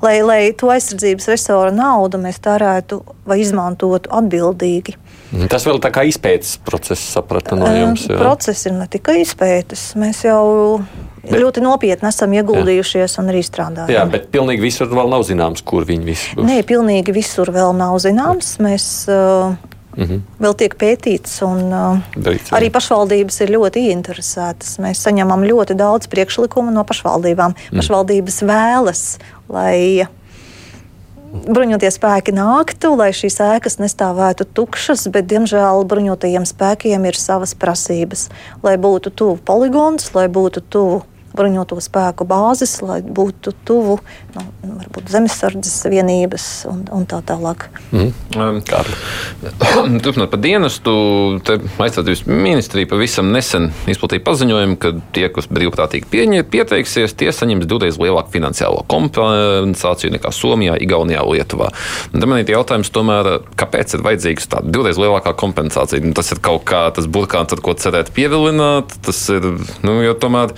[0.01, 4.97] lai, lai to aizsardzības resora naudu mēs tērētu vai izmantotu atbildīgi.
[5.31, 5.47] Mhm.
[5.51, 8.07] Tas vēl tā kā izpētes process, saprata no jums.
[8.09, 8.19] Jā.
[8.19, 9.91] Process ir ne tikai izpētes.
[9.99, 10.81] Mēs jau
[11.23, 13.21] bet, ļoti nopietni esam ieguldījušies jā.
[13.21, 13.93] un arī strādājam.
[13.93, 16.47] Jā, bet pilnīgi visur vēl nav zināms, kur viņi visi būs.
[16.49, 18.57] Nē, pilnīgi visur vēl nav zināms.
[18.63, 19.55] Mēs, uh,
[19.97, 20.19] Mm -hmm.
[20.39, 24.79] Vēl tiek pētīts, un uh, Darīt, arī pašvaldības ir ļoti ieinteresētas.
[24.79, 27.51] Mēs saņemam ļoti daudz priekšlikumu no pašvaldībām.
[27.71, 27.77] Mm.
[27.77, 29.17] Pašvaldības vēlas
[29.51, 30.07] lai
[31.31, 38.27] bruņotie spēki nāktu, lai šīs ēkas nestāvētu tukšas, bet, diemžēl, bruņotajiem spēkiem ir savas prasības.
[38.65, 41.01] Lai būtu tuvu poligons, lai būtu tuvu
[41.37, 43.97] bruņoto spēku bāzes, lai būtu tuvu
[44.35, 47.67] nu, varbūt zemesardzes vienības un, un tā tālāk.
[47.91, 48.11] Mm.
[50.03, 50.93] Turpinot par dienestu,
[51.81, 56.09] aizsardzības ministrija pavisam nesen izplatīja paziņojumu, ka tie, kas brīvprātīgi
[56.51, 61.71] pieteiksies, tie saņems divreiz lielāku finansiālo kompensāciju nekā Somijā, Igaunijā, Lietuvā.
[62.11, 66.03] Tad man ir jautājums, tomēr, kāpēc ir vajadzīgs tāda divreiz lielākā kompensācija?
[66.03, 68.95] Nu, tas ir kaut kā tas burkāns, ar ko cerēt pievilināt.
[69.05, 69.47] Tas ir,
[69.85, 70.55] nu, jo tomēr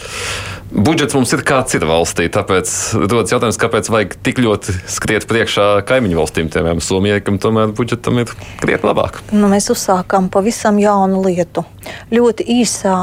[0.71, 2.29] budžets mums ir kāds ir valstī.
[2.31, 2.71] Tāpēc
[3.03, 8.21] rodas jautājums, kāpēc vajag tik ļoti skriet priekšā kaimiņu valstīm, piemēram, Somijai, kam tomēr budžetam
[8.23, 9.21] ir krietni labāk.
[9.35, 11.65] Nu, mēs uzsākām pavisam jaunu lietu.
[12.13, 12.97] Ļoti īsā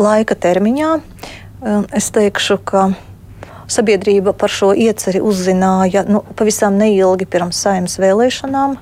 [0.00, 0.92] laika termiņā
[1.94, 2.90] es teikšu, ka
[3.72, 8.74] Sabiedrība par šo ieceri uzzināja nu, pavisam neilgi pirms saimnes vēlēšanām.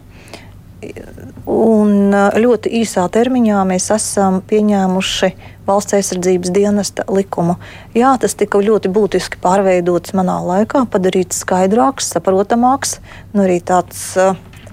[1.51, 5.31] Un ļoti īsā termiņā mēs esam pieņēmuši
[5.69, 7.59] valsts aizsardzības dienesta likumu.
[7.97, 12.99] Jā, tas tika ļoti būtiski pārveidots manā laikā, padarīts skaidrāks, saprotamāks,
[13.35, 14.15] nu arī tāds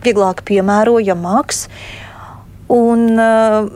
[0.05, 1.65] vieglāk piemērojamāks.
[2.73, 3.69] Un, uh,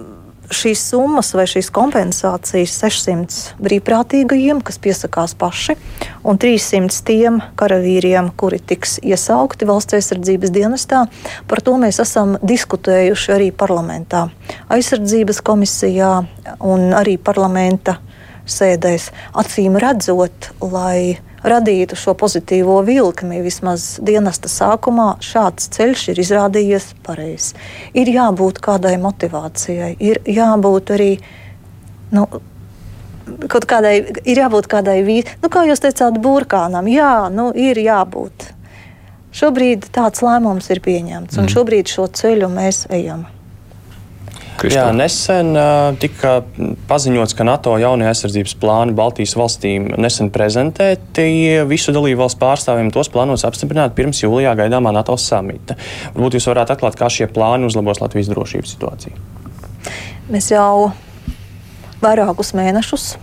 [0.52, 5.78] šīs summas vai šīs kompensācijas 600 brīvprātīgajiem, kas piesakās paši,
[6.28, 11.06] un 300 tiem karavīriem, kuri tiks iesaukti valsts aizsardzības dienestā.
[11.48, 14.28] Par to mēs esam diskutējuši arī parlamentā,
[14.72, 16.14] aizsardzības komisijā
[16.60, 17.98] un arī parlamenta
[18.50, 19.12] sēdēs.
[19.38, 23.42] Acīm redzot, lai radītu šo pozitīvo vilkli.
[23.46, 27.56] Vismaz dienesta sākumā šāds ceļš ir izrādījies pareizs.
[27.98, 31.12] Ir jābūt kādai motivācijai, ir jābūt arī.
[32.16, 32.28] Nu,
[33.48, 33.94] Kaut kādai
[34.28, 36.90] ir jābūt kādai vīzijai, nu, kā jūs teicāt, burkānam.
[36.92, 38.50] Jā, nu, ir jābūt.
[39.32, 41.52] Šobrīd tāds lēmums ir pieņemts, un mm.
[41.54, 43.24] šobrīd šo ceļu mēs ejam.
[44.62, 44.84] Kristā.
[44.84, 46.36] Jā, nesen uh, tika
[46.90, 51.26] paziņots, ka NATO jaunie aizsardzības plāni Baltijas valstīm nesen prezentēti.
[51.70, 55.80] Visu dalību valstu pārstāvjiem tos plānos apstiprināt pirms jūlijā gaidāmā NATO samita.
[56.14, 59.26] Varbūt jūs varētu atklāt, kā šie plāni uzlabos Latvijas drošības situāciju.
[60.32, 60.92] Mēs jau
[62.04, 63.16] vairākus mēnešus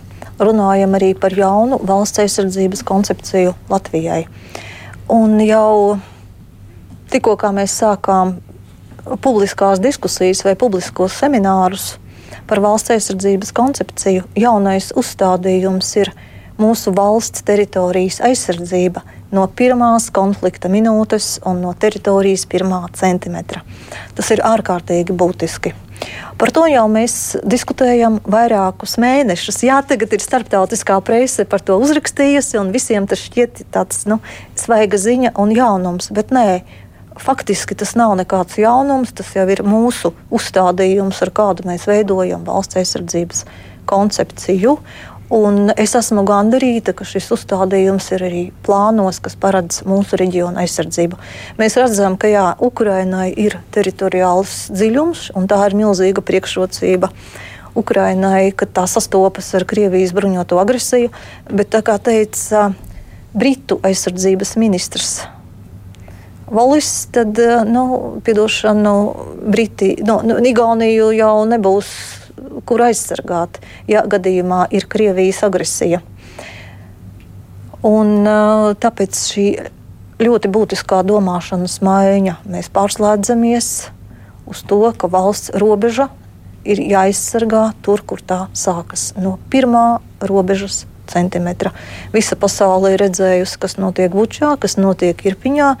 [0.43, 4.25] runājam arī par jaunu valsts aizsardzības koncepciju Latvijai.
[5.11, 5.99] Un jau
[7.09, 8.37] tikko mēs sākām
[9.17, 11.97] publiskās diskusijas vai publiskos seminārus
[12.49, 16.13] par valsts aizsardzības koncepciju, jaunais uzstādījums ir
[16.59, 19.03] mūsu valsts teritorijas aizsardzība
[19.35, 23.61] no pirmās konflikta minūtes un no teritorijas pirmā centimetra.
[24.17, 25.75] Tas ir ārkārtīgi būtiski.
[26.39, 29.59] Par to jau mēs diskutējam vairākus mēnešus.
[29.67, 34.21] Jā, tagad ir starptautiskā prese par to uzrakstījusi, un visiem tas šķiet tāds nu,
[34.59, 36.07] svaiga ziņa un jaunums.
[36.15, 36.61] Bet nē,
[37.23, 42.79] faktiski tas nav nekāds jaunums, tas jau ir mūsu uzstādījums, ar kādu mēs veidojam valsts
[42.81, 43.45] aizsardzības
[43.89, 44.77] koncepciju.
[45.29, 51.19] Un es esmu gandarīta, ka šis uzstādījums ir arī plānos, kas paredz mūsu reģiona aizsardzību.
[51.61, 57.11] Mēs redzam, ka jā, Ukrainai ir teritoriāls dziļums, un tā ir milzīga priekšrocība.
[57.77, 61.13] Ukrainai, kad tā sastopas ar Krievijas bruņoto agresiju,
[61.53, 62.71] bet tā kā teica
[63.37, 65.19] Britu aizsardzības ministrs
[66.49, 71.89] Valis, tad, eh, nu, piedošanu, Briti, nu, nu, Igauniju jau nebūs
[72.65, 76.01] kur aizsargāt, ja gadījumā ir Krievijas agresija.
[77.85, 79.45] Un, eh, tāpēc šī
[80.19, 83.69] ļoti būtiskā domāšanas maiņa mēs pārslēdzamies
[84.49, 86.09] uz to, ka valsts robeža
[86.65, 91.73] ir jāizsargā tur, kur tā sākas no pirmā robežas centimetra.
[92.13, 95.73] Visa pasaule ir redzējusi, kas notiek Bučā, kas notiek Irpiņā.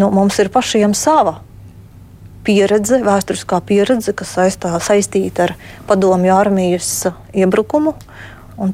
[0.00, 1.38] Nu, mums ir pašiem sava
[2.46, 5.54] pieredze, vēsturiskā pieredze, kas saistā, saistīta ar
[5.88, 6.90] padomju armijas
[7.34, 7.94] iebrukumu.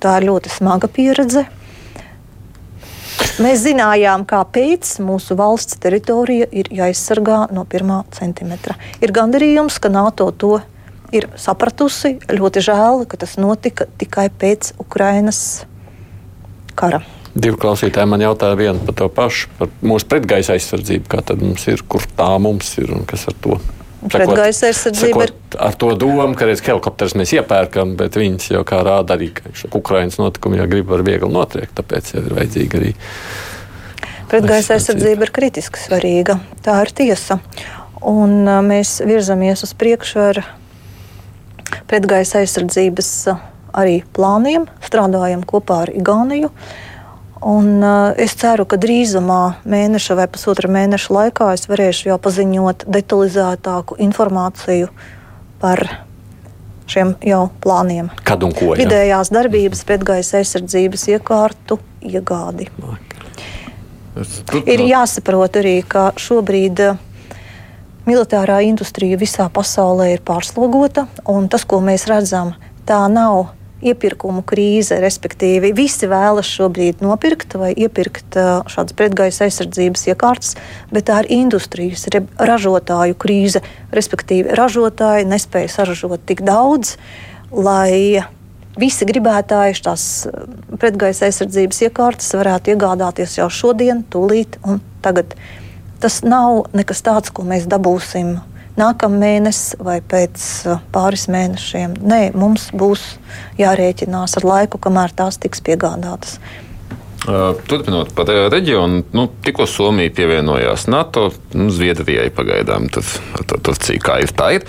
[0.03, 1.47] Tā ir ļoti smaga pieredze.
[3.43, 8.75] Mēs zinājām, kāpēc mūsu valsts teritorija ir jāaizsargā no pirmā centimetra.
[9.03, 10.59] Ir gandarījums, ka NATO to
[11.15, 12.17] ir sapratusi.
[12.31, 15.41] Ļoti žēl, ka tas notika tikai pēc Ukrainas
[16.79, 17.01] kara.
[17.39, 21.11] Divi klausītāji man jautāja vienu par to pašu, par mūsu pretgaisa aizsardzību.
[21.13, 23.59] Kā tad mums ir, kur tā mums ir un kas ar to?
[23.99, 25.35] Pretgaisa aizsardzība ir.
[25.59, 29.51] Ar to domu, ka reiz helikopterus mēs iepērkam, bet viņas jau kā rāda arī, ka
[29.75, 32.95] Ukraiņas notikumi jau grib var viegli notriekt, tāpēc jau ir vajadzīga arī.
[34.29, 36.39] Pretgaisa aizsardzība ir kritiski svarīga.
[36.65, 37.39] Tā ir tiesa.
[38.07, 40.43] Un mēs virzamies uz priekšu ar
[41.91, 43.13] pretgaisa aizsardzības
[43.77, 46.51] arī plāniem, strādājam kopā ar Igauniju.
[47.39, 52.83] Un, uh, es ceru, ka drīzumā, mēneša vai pusotra mēneša laikā, es varēšu jau paziņot
[52.91, 54.91] detalizētāku informāciju
[55.63, 55.85] par
[56.91, 58.11] šiem jau plāniem.
[58.27, 58.73] Kad un ko?
[58.73, 58.81] Ja?
[58.83, 62.71] Vidējās darbības pretgaisa aizsardzības iekārtu iegādi.
[64.67, 66.99] Ir jāsaprot arī, ka šobrīd uh,
[68.09, 72.55] militārā industrija visā pasaulē ir pārslogota, un tas, ko mēs redzam,
[72.89, 73.53] tā nav
[73.85, 78.39] iepirkumu krīze, respektīvi visi vēlas šobrīd nopirkt vai iepirkt
[78.73, 80.57] šādas pretgaisa aizsardzības iekārtas,
[80.91, 82.09] bet tā ir industrijas,
[82.39, 83.63] ražotāju krīze,
[83.95, 86.97] respektīvi ražotāji nespēja saražot tik daudz,
[87.55, 88.25] lai
[88.79, 90.03] visi gribētāji tās
[90.79, 95.35] pretgaisa aizsardzības iekārtas varētu iegādāties jau šodien, tūlīt un tagad.
[96.03, 98.37] Tas nav nekas tāds, ko mēs dabūsim
[98.79, 101.99] nākamnēnes vai pēc uh, pāris mēnešiem.
[102.01, 103.05] Nē, mums būs
[103.61, 106.39] jārēķinās ar laiku, kamēr tās tiks piegādātas.
[107.69, 113.09] Turpinot par reģionu, nu, tikko Somija pievienojās NATO, nu, Zviedrijai pagaidām, tad,
[113.43, 114.65] tad Turcija kā ir tā ir.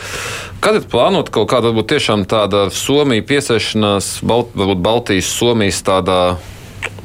[0.60, 6.20] Kad ir plānota kaut kāda, varbūt tiešām tāda Somija piesēšanās, Balt, varbūt Baltijas, Somijas tādā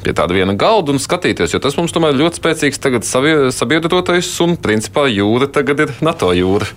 [0.05, 4.55] pie tāda viena galda un skatīties, jo tas mums tomēr ļoti spēcīgs tagad sabiedrotais un
[4.61, 6.69] principā jūra tagad ir NATO jūra.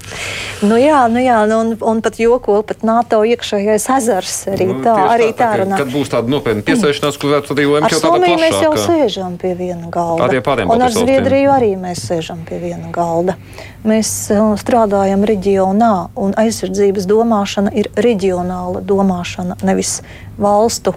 [0.64, 4.78] Nu jā, nu jā, nu un, un pat joko, pat NATO iekšējais ezers arī nu,
[4.86, 5.80] tā, arī tā, tā runā.
[5.80, 8.42] Kad būs tāda nopietna piesēšanās, kur varētu arī jau tāda plašāka?
[8.44, 10.28] mēs jau sēžam pie viena galda.
[10.28, 13.36] Arī pāriem un ar Zviedriju arī mēs sēžam pie viena galda.
[13.88, 19.98] Mēs uh, strādājam reģionā, un aizsardzības domāšana ir reģionāla domāšana, nevis
[20.38, 20.96] valstu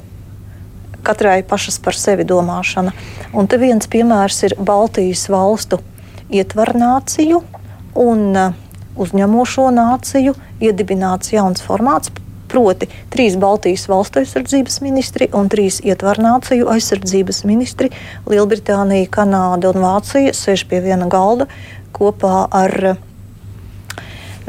[1.04, 2.94] katrai pašas par sevi domāšana.
[3.34, 5.82] Un te viens piemērs ir Baltijas valstu
[6.32, 7.42] ietvarnāciju
[8.02, 8.58] un uh,
[8.96, 12.12] uzņemošo nāciju iedibināts jauns formāts.
[12.52, 17.92] Proti, trīs Baltijas valstu aizsardzības ministri un trīs ietvarnāciju aizsardzības ministri-
[18.32, 21.48] Lielbritānija, Kanāda un Vācija- sēž pie viena galda
[21.96, 23.00] kopā ar uh,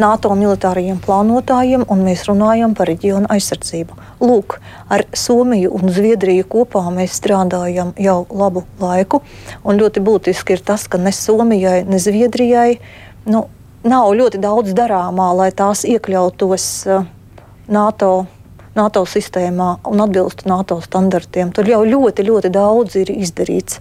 [0.03, 3.97] NATO militārajiem plānotājiem, un mēs runājam par reģionu aizsardzību.
[4.23, 4.59] Lūk,
[4.91, 9.23] ar Somiju un Zviedriju kopā mēs strādājam jau labu laiku.
[9.63, 12.81] Ļoti būtiski ir tas, ka ne Somijai, ne Zviedrijai
[13.31, 13.47] nu,
[13.87, 17.11] nav ļoti daudz darāmā, lai tās iekļautos uh,
[17.71, 18.13] NATO.
[18.73, 21.51] NATO sistēmā un atbilstu NATO standartiem.
[21.53, 23.77] Tur jau ļoti, ļoti daudz ir izdarīts.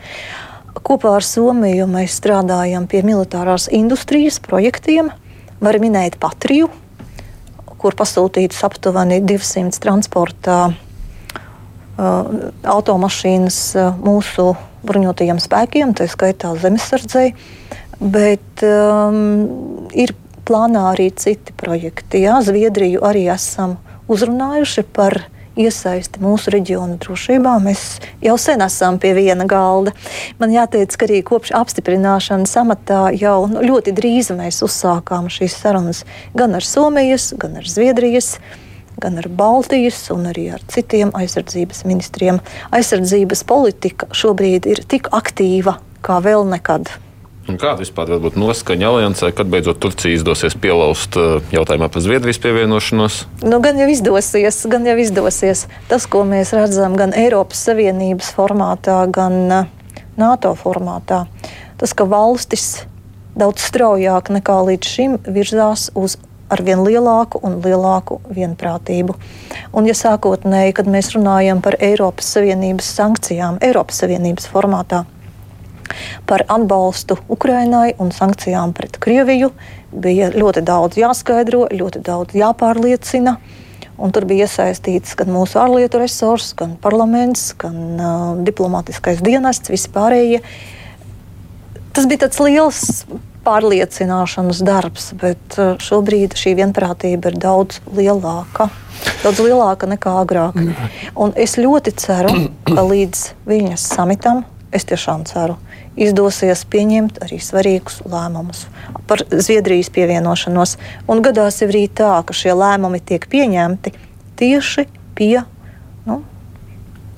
[0.83, 5.13] Kopā ar Somiju mēs strādājam pie militārās industrijas projektiem.
[5.61, 6.69] Var minēt Patriju,
[7.81, 10.71] kur pasūtītas aptuveni 200 transporta
[11.97, 13.59] automašīnas
[14.01, 14.47] mūsu
[14.87, 17.33] bruņotajiem spēkiem, tā skaitā zemesardzei.
[18.01, 20.15] Bet um, ir
[20.47, 22.23] plānā arī citi projekti.
[22.25, 23.77] Jā, Zviedriju arī esam
[24.11, 25.19] uzrunājuši par
[25.59, 27.57] iesaisti mūsu reģiona drošībā.
[27.63, 29.93] Mēs jau sen esam pie viena galda.
[30.39, 36.03] Man jāteic, ka arī kopš apstiprināšanas amatā jau nu, ļoti drīz mēs uzsākām šīs sarunas
[36.37, 38.37] gan ar Somijas, gan ar Zviedrijas.
[39.01, 42.41] Gan ar Baltijas, gan arī ar citiem aizsardzības ministriem.
[42.75, 46.91] Aizsardzības politika šobrīd ir tik aktīva kā vēl nekad.
[47.49, 52.03] Un kāda vispār var būt noskaņa aliansē, kad beidzot Turcija izdosies pielauzt eh, jautājumā par
[52.05, 53.17] Zviedrijas pievienošanos?
[53.41, 55.65] Nu, gan jau izdosies, gan jau izdosies.
[55.89, 59.69] Tas, ko mēs redzam gan Eiropas Savienības formātā, gan eh,
[60.21, 61.23] NATO formātā,
[61.81, 62.83] tas, ka valstis
[63.33, 66.19] daudz straujāk nekā līdz šim virzās uz
[66.51, 69.15] ar vien lielāku un lielāku vienprātību.
[69.71, 75.05] Un, ja sākotnēji, kad mēs runājam par Eiropas Savienības sankcijām, Eiropas Savienības formātā,
[76.29, 79.51] par atbalstu Ukrainai un sankcijām pret Krieviju.
[79.91, 83.37] Bija ļoti daudz jāskaidro, ļoti daudz jāpārliecina.
[84.01, 90.39] Un tur bija iesaistīts gan mūsu ārlietu resursi, gan parlaments, gan uh, diplomātiskais dienests, vispārējie.
[91.93, 92.81] Tas bija tāds liels
[93.45, 98.69] pārliecināšanas darbs, bet šobrīd šī vienprātība ir daudz lielāka.
[99.23, 100.59] Daudz lielāka nekā agrāk.
[101.17, 102.35] Un es ļoti ceru,
[102.69, 105.57] ka līdz viņas samitam, es tiešām ceru,
[105.99, 108.65] izdosies pieņemt arī svarīgus lēmumus
[109.09, 110.77] par Zviedrijas pievienošanos.
[111.11, 113.93] Un gadās arī tā, ka šie lēmumi tiek pieņemti
[114.39, 114.87] tieši
[115.17, 115.43] pie
[116.07, 116.21] nu,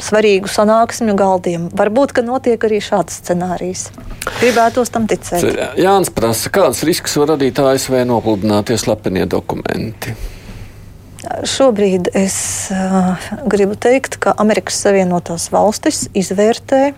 [0.01, 1.69] svarīgu sanāksmju galdiem.
[1.77, 3.87] Varbūt, ka notiek arī šāds scenārijs.
[4.41, 5.45] Gribētos tam ticēt.
[5.79, 10.15] Jānis prasa, kāds risks var radīt ASV nopludinātie slepenie dokumenti?
[11.47, 12.35] Šobrīd es
[12.73, 13.15] uh,
[13.47, 16.91] gribu teikt, ka Amerikas Savienotās valstis izvērtē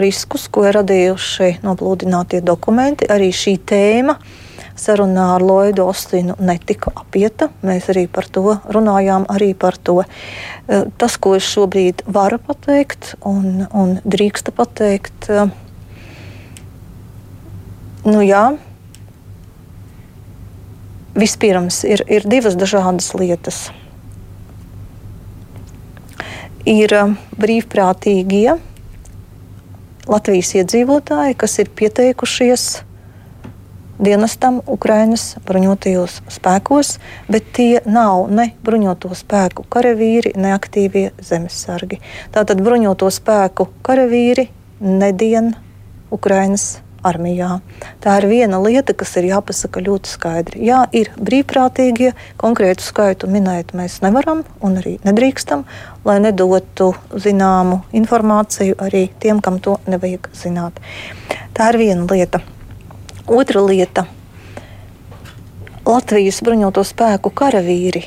[0.00, 3.08] riskus, ko ir radījuši noplūdinātie dokumenti.
[3.10, 4.16] Arī šī tēma
[4.76, 7.48] sarunā ar Lloydu Ostinu netika apieta.
[7.66, 9.26] Mēs arī par to runājām.
[9.58, 10.02] Par to.
[10.68, 15.46] Eh, tas, ko es šobrīd varu pateikt un, un drīksta pateikt, eh,
[18.04, 18.56] nu jā,
[21.16, 23.70] vispirms ir, ir divas dažādas lietas.
[26.66, 28.58] Ir eh, brīvprātīgie
[30.06, 32.66] Latvijas iedzīvotāji, kas ir pieteikušies
[33.98, 36.96] dienestam Ukraiņas bruņotajos spēkos,
[37.32, 41.98] bet tie nav ne bruņoto spēku karavīri, ne aktīvie zemesargi.
[42.34, 44.48] Tātad bruņoto spēku karavīri
[44.80, 45.54] nedien
[46.14, 46.68] Ukraiņas
[47.06, 47.60] armijā.
[48.02, 50.62] Tā ir viena lieta, kas ir jāpasaka ļoti skaidri.
[50.66, 55.64] Jā, ir brīvprātīgie, konkrētu skaitu minēt mēs nevaram un arī nedrīkstam,
[56.06, 60.80] lai nedotu zināmu informāciju arī tiem, kam to nevajag zināt.
[61.56, 62.42] Tā ir viena lieta.
[63.26, 64.06] Otra lieta-
[65.86, 68.02] Latvijas bruņoto spēku karavīri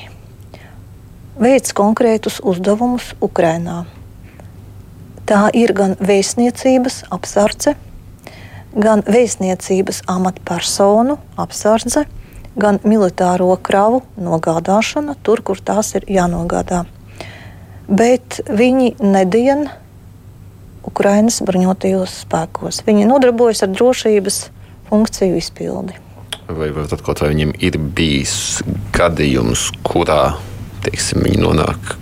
[1.39, 3.85] veids konkrētus uzdevumus Ukrajinā
[5.29, 7.75] Tā ir gan vēstniecības apsardze,
[8.75, 12.05] gan vēstniecības amatpersonu apsardze,
[12.59, 16.83] gan militāro kravu nogādāšana tur, kur tās ir jānogādā.
[17.89, 19.67] Bet viņi nedien
[20.85, 22.83] Ukrainas bruņotajos spēkos.
[22.85, 24.37] Viņi nodarbojas ar drošības
[24.89, 25.97] funkciju izpildi.
[26.49, 28.61] Vai varat atklāt, vai viņiem ir bijis
[28.95, 30.35] gadījums, kurā
[30.85, 31.97] teiksim, viņi nonāk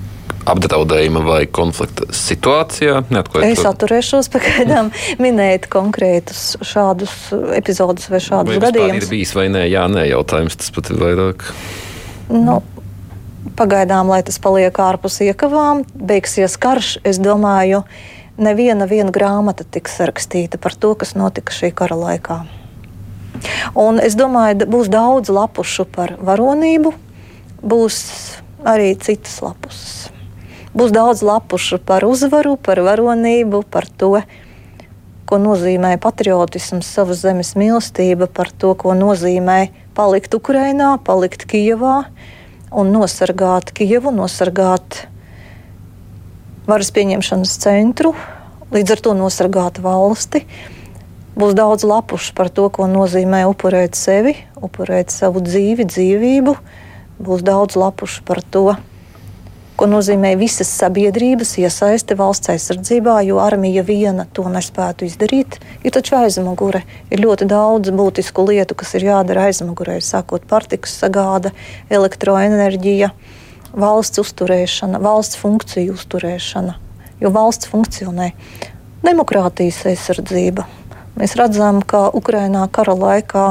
[0.52, 3.02] apdraudējuma vai konflikta situācijā?
[3.48, 4.92] Es atturēšos pagaidām
[5.24, 7.16] minēt konkrētus šādus
[7.58, 9.04] epizodus vai šādus vai gadījumus.
[9.04, 11.48] Ir bijis vai nē, jā, nē, jautājums tas pat ir vairāk.
[12.34, 12.60] Nu,
[13.58, 17.84] pagaidām, lai tas paliek ārpus iekavām, beigsies karš, es domāju,
[18.38, 22.42] neviena grāmata tiks rakstīta par to, kas notika šī kara laikā.
[23.78, 26.94] Un es domāju, būs daudz lapušu par varonību,
[27.62, 27.98] būs
[28.66, 30.10] arī citas lapus.
[30.76, 34.22] Būs daudz lapušu par uzvaru, par varonību, par to,
[35.28, 42.06] ko nozīmē patriotisms, savas zemes mīlestība, par to, ko nozīmē palikt Ukrajinā, palikt Kijavā
[42.72, 45.06] un nosargāt Kijavu, nosargāt
[46.68, 48.12] varas pieņemšanas centru,
[48.76, 50.44] līdz ar to nosargāt valsti.
[51.38, 56.56] Būs daudz lapušu par to, ko nozīmē upurēt sevi, upurēt savu dzīvi, dzīvību.
[57.24, 58.74] Būs daudz lapušu par to,
[59.78, 65.60] ko nozīmē visas sabiedrības iesaiste valsts aizsardzībā, jo armija viena to nespētu izdarīt.
[65.86, 66.82] Ir taču aizmugure.
[67.14, 71.54] Ir ļoti daudz būtisku lietu, kas ir jādara aizmugurē, sākot pārtikas sagāda,
[71.94, 73.12] elektroenerģija,
[73.78, 76.76] valsts uzturēšana, valsts funkciju uzturēšana.
[77.22, 78.34] Jo valsts funkcionē
[79.06, 80.66] demokrātijas aizsardzība,
[81.18, 83.46] Mēs redzam, ka Ukrainā kara laikā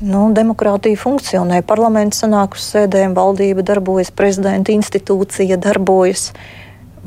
[0.00, 1.60] nu, demokrātija funkcionē.
[1.66, 6.30] Parlaments sanāk uz sēdēm, valdība darbojas, prezidenta institūcija darbojas.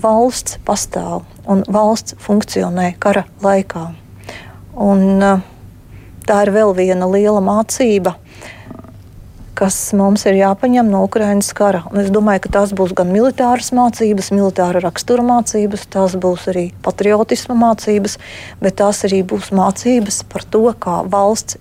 [0.04, 3.91] Valsts pastāv un valsts funkcionē kara laikā.
[4.74, 5.22] Un,
[6.26, 8.16] tā ir vēl viena liela mācība
[9.54, 11.84] kas mums ir jāpaņem no Ukraiņas kara.
[11.91, 16.66] Un es domāju, ka tās būs gan militāras mācības, militāra rakstura mācības, tās būs arī
[16.86, 18.18] patriotisma mācības,
[18.64, 21.60] bet tās arī būs mācības par to, kā valsts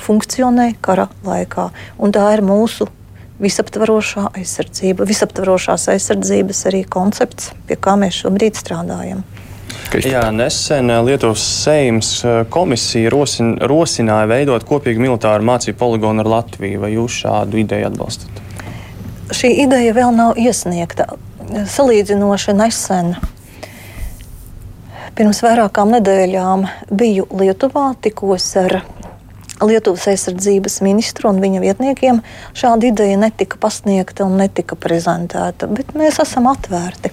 [0.00, 1.70] funkcionē kara laikā.
[1.98, 2.88] Un tā ir mūsu
[3.42, 9.24] visaptvarošā aizsardzība, visaptvarošās aizsardzības arī koncepts, pie kā mēs šobrīd strādājam.
[9.94, 16.30] Jā, nesen eh, Lietuvas Seimas eh, komisija rosin, rosināja veidot kopīgu militāru mācību poligonu ar
[16.38, 16.80] Latviju.
[16.82, 18.42] Vai jūs šādu ideju atbalstat?
[19.34, 21.08] Šī ideja vēl nav iesniegta.
[21.44, 23.14] Salīdzinoši nesen,
[25.14, 28.80] pirms vairākām nedēļām, biju Lietuvā, tikos ar
[29.62, 32.20] Lietuvas aizsardzības ministru un viņa vietniekiem.
[32.58, 37.12] Šāda ideja netika pasniegta un netika prezentēta, bet mēs esam atvērti.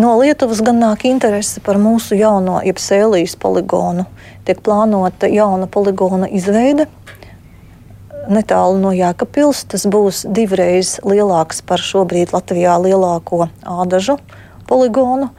[0.00, 4.08] No Lietuvas gan nāk interese par mūsu jauno, jeb sēlijas poligonu.
[4.48, 6.88] Tiek plānota jauna poligona izveide
[8.30, 9.64] netālu no Jēkabpils.
[9.70, 14.18] Tas būs divreiz lielāks par šobrīd Latvijā lielāko ādažu
[14.68, 15.30] poligonu.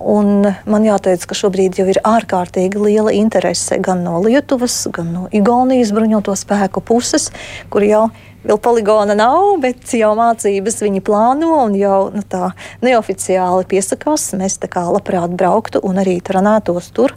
[0.00, 5.28] Un man jāteic, ka šobrīd jau ir ārkārtīgi liela interese gan no Lietuvas, gan no
[5.36, 7.28] Igaunijas bruņoto spēku puses,
[7.68, 8.08] kur jau
[8.40, 14.30] Vēl poligona nav, bet jau mācības viņi plāno un jau nu, tā neoficiāli piesakās.
[14.40, 17.12] Mēs tā kā labprāt brauktu un arī trenētos tur.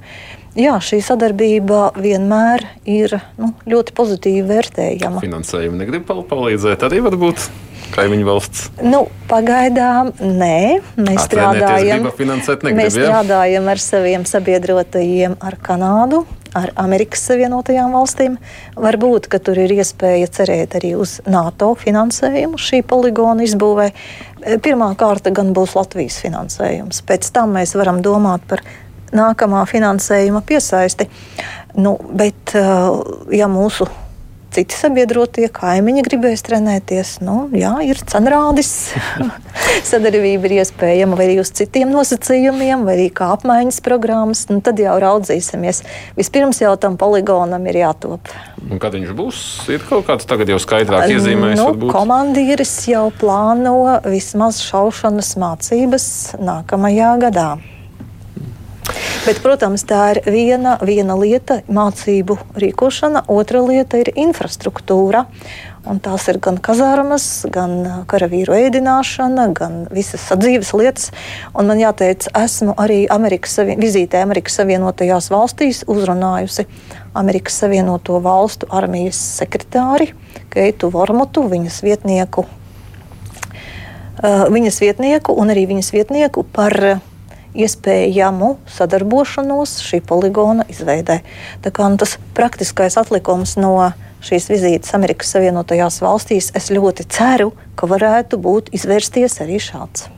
[0.59, 5.23] Jā, šī sadarbība vienmēr ir nu, ļoti pozitīvi vērtējama.
[5.23, 7.47] Finansējumu negrib palīdzēt arī varbūt
[7.93, 8.69] kaimiņu valsts?
[8.83, 10.79] Nu, pagaidām nē.
[10.97, 16.23] Mēs strādājam, negrib, mēs strādājam ar saviem sabiedrotajiem, ar Kanādu,
[16.57, 18.37] ar Amerikas Savienotajām valstīm.
[18.79, 23.89] Varbūt, ka tur ir iespēja cerēt arī uz NATO finansējumu šī poligona izbūvē.
[24.63, 27.01] Pirmā kārta gan būs Latvijas finansējums.
[27.07, 28.63] Pēc tam mēs varam domāt par
[29.13, 31.09] nākamā finansējuma piesaisti.
[31.79, 32.53] Nu, bet,
[33.33, 33.87] ja mūsu
[34.53, 37.15] citi sabiedrotie kaimiņi gribēs trenēties.
[37.25, 38.93] Nu, jā, ir cenrādis.
[39.89, 44.45] Sadarbība ir iespējama vai arī uz citiem nosacījumiem, vai arī kā apmaiņas programmas.
[44.51, 45.83] Nu, tad jau raudzīsimies.
[46.19, 48.31] Vispirms jau tam poligonam ir jātop.
[48.63, 49.43] Un kad viņš būs,
[49.73, 51.59] ir kaut kāds tagad jau skaidrāk iezīmējis.
[51.59, 57.51] Nu, komandieris jau plāno vismaz šaušanas mācības nākamajā gadā.
[59.23, 65.25] Bet, protams, tā ir viena, viena lieta- mācību rīkošana, otra lieta ir infrastruktūra.
[65.85, 71.11] Un tās ir gan kazārmas, gan karavīru ēdināšana, gan visas sadzīves lietas.
[71.55, 76.65] Un man jāteic, esmu arī Amerikas vizītē Amerikas Savienotajās valstīs uzrunājusi
[77.15, 80.13] Amerikas Savienoto Valstu armijas sekretāri
[80.49, 82.45] Keitu Vormotu, viņas vietnieku,
[84.23, 86.99] viņas vietnieku un arī viņas vietnieku par
[87.53, 91.21] iespējamu sadarbošanos šī poligona izveidē.
[91.63, 93.75] Tā kā nu, tas praktiskais atlikums no
[94.23, 100.09] šīs vizītes Amerikas Savienotajās valstīs, es ļoti ceru, ka varētu būt izvērsties arī šāds.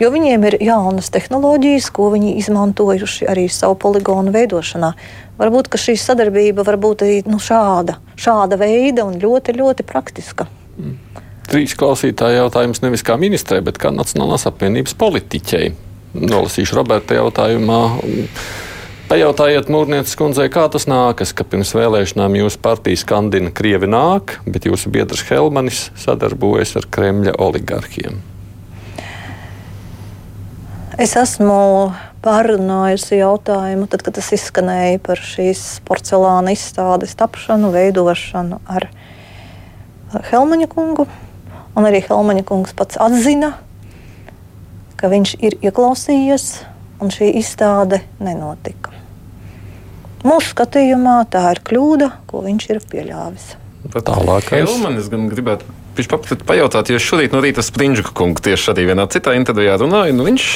[0.00, 4.92] Jo viņiem ir jaunas tehnoloģijas, ko viņi izmantojuši arī savu poligonu veidošanā.
[5.40, 10.46] Varbūt šī sadarbība var būt arī nu, šāda, šāda veida un ļoti, ļoti praktiska.
[10.76, 10.98] Mm.
[11.48, 15.72] Trīs klausītāji jautājums nevis kā ministrei, bet kā Nacionālās apvienības politiķei.
[16.12, 17.80] Nolasīšu Roberta jautājumā.
[19.08, 24.68] Pajautājiet Mūrnieces kundzei, kā tas nākas, ka pirms vēlēšanām jūsu partija skandina Krievi nāk, bet
[24.68, 28.22] jūsu biedrs Helmanis sadarbojas ar Kremļa oligarkiem.
[31.00, 31.56] Es esmu
[32.24, 38.88] pārunājusi jautājumu, tad, kad tas izskanēja par šīs porcelāna izstādes tapšanu, veidošanu ar
[40.28, 41.08] Helmaņa kungu.
[41.72, 43.71] Un arī Helmaņa kungs pats atzina, ka
[45.10, 46.46] viņš ir ieklausījies,
[47.02, 48.92] un šī izstāde nenotika.
[50.22, 53.46] Mūsu skatījumā tā ir kļūda, ko viņš ir pieļāvis.
[53.92, 56.08] Tālāk, Helmanis gan gribētu Viņš
[56.48, 60.14] pajautāt, jo šorīt no rīta Springļa kungs tieši arī vienā citā intervijā runāja.
[60.16, 60.46] Nu, viņš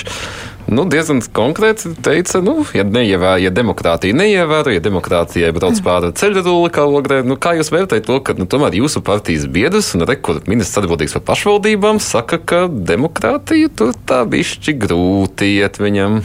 [0.66, 6.72] nu, diezgan konkrēti teica, nu, ja, neievēr, ja demokrātija neievēro, ja demokrātijai brauc pāri ceļruli
[6.74, 10.48] kā ogrē, nu, kā jūs vērtējat to, ka nu, tomēr jūsu partijas biedrs un rekords
[10.50, 16.20] ministrs atbildīgs par pašvaldībām saka, ka demokrātija tur tā bišķi grūti iet viņam?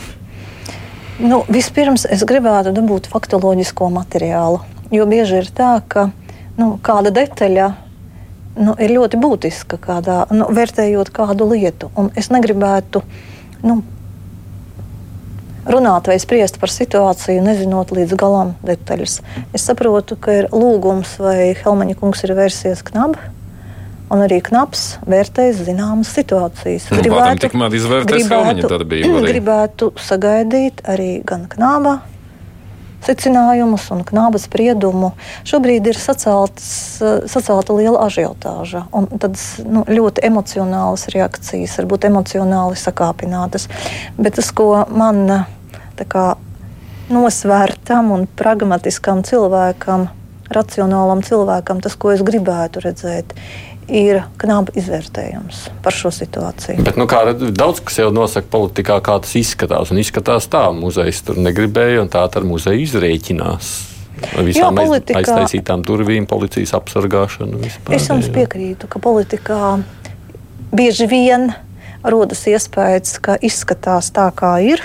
[1.21, 6.09] Nu, vispirms es gribētu dabūt faktoloģisko materiālu, jo bieži ir tā, ka
[6.57, 7.71] nu, kāda detaļa
[8.57, 11.91] nu, ir ļoti būtiska, kādā, nu, vērtējot kādu lietu.
[11.95, 13.03] Un es negribētu
[13.67, 13.81] nu,
[15.67, 19.19] runāt vai spriest par situāciju, nezinot līdz galam detaļas.
[19.55, 23.31] Es saprotu, ka ir lūgums, vai Helmaņa kungs ir vērsies knabā.
[24.11, 26.89] Un arī knaps vērtēs zināmas situācijas.
[26.91, 32.01] Nu, gribētu, gribētu, gribētu sagaidīt arī gan knaba,
[33.05, 35.11] secinājumus un knāba spriedumu.
[35.47, 43.67] Šobrīd ir saceltas, sacelta liela ažiotāža un tādas nu, ļoti emocionālas reakcijas, varbūt emocionāli sakāpinātas.
[44.19, 45.25] Bet tas, ko man
[46.01, 46.31] kā,
[47.11, 50.07] nosvērtam un pragmatiskam cilvēkam,
[50.51, 53.70] racionālam cilvēkam, tas, ko es gribētu redzēt, ir
[54.41, 56.83] knaba izvērtējums par šo situāciju.
[56.85, 59.91] Bet, nu, kā daudz kas jau nosaka politikā, kā tas izskatās.
[59.91, 63.71] Un izskatās tā, muzejs tur negribēja, un tā ar muzeju izrēķinās.
[64.45, 67.57] Visām Jā, politikā, aiztaisītām durvīm, policijas apsargāšanu.
[67.63, 69.59] Vispār, es jums piekrītu, ka politikā
[70.71, 71.49] bieži vien
[72.03, 74.83] rodas iespējas, ka izskatās tā, kā ir.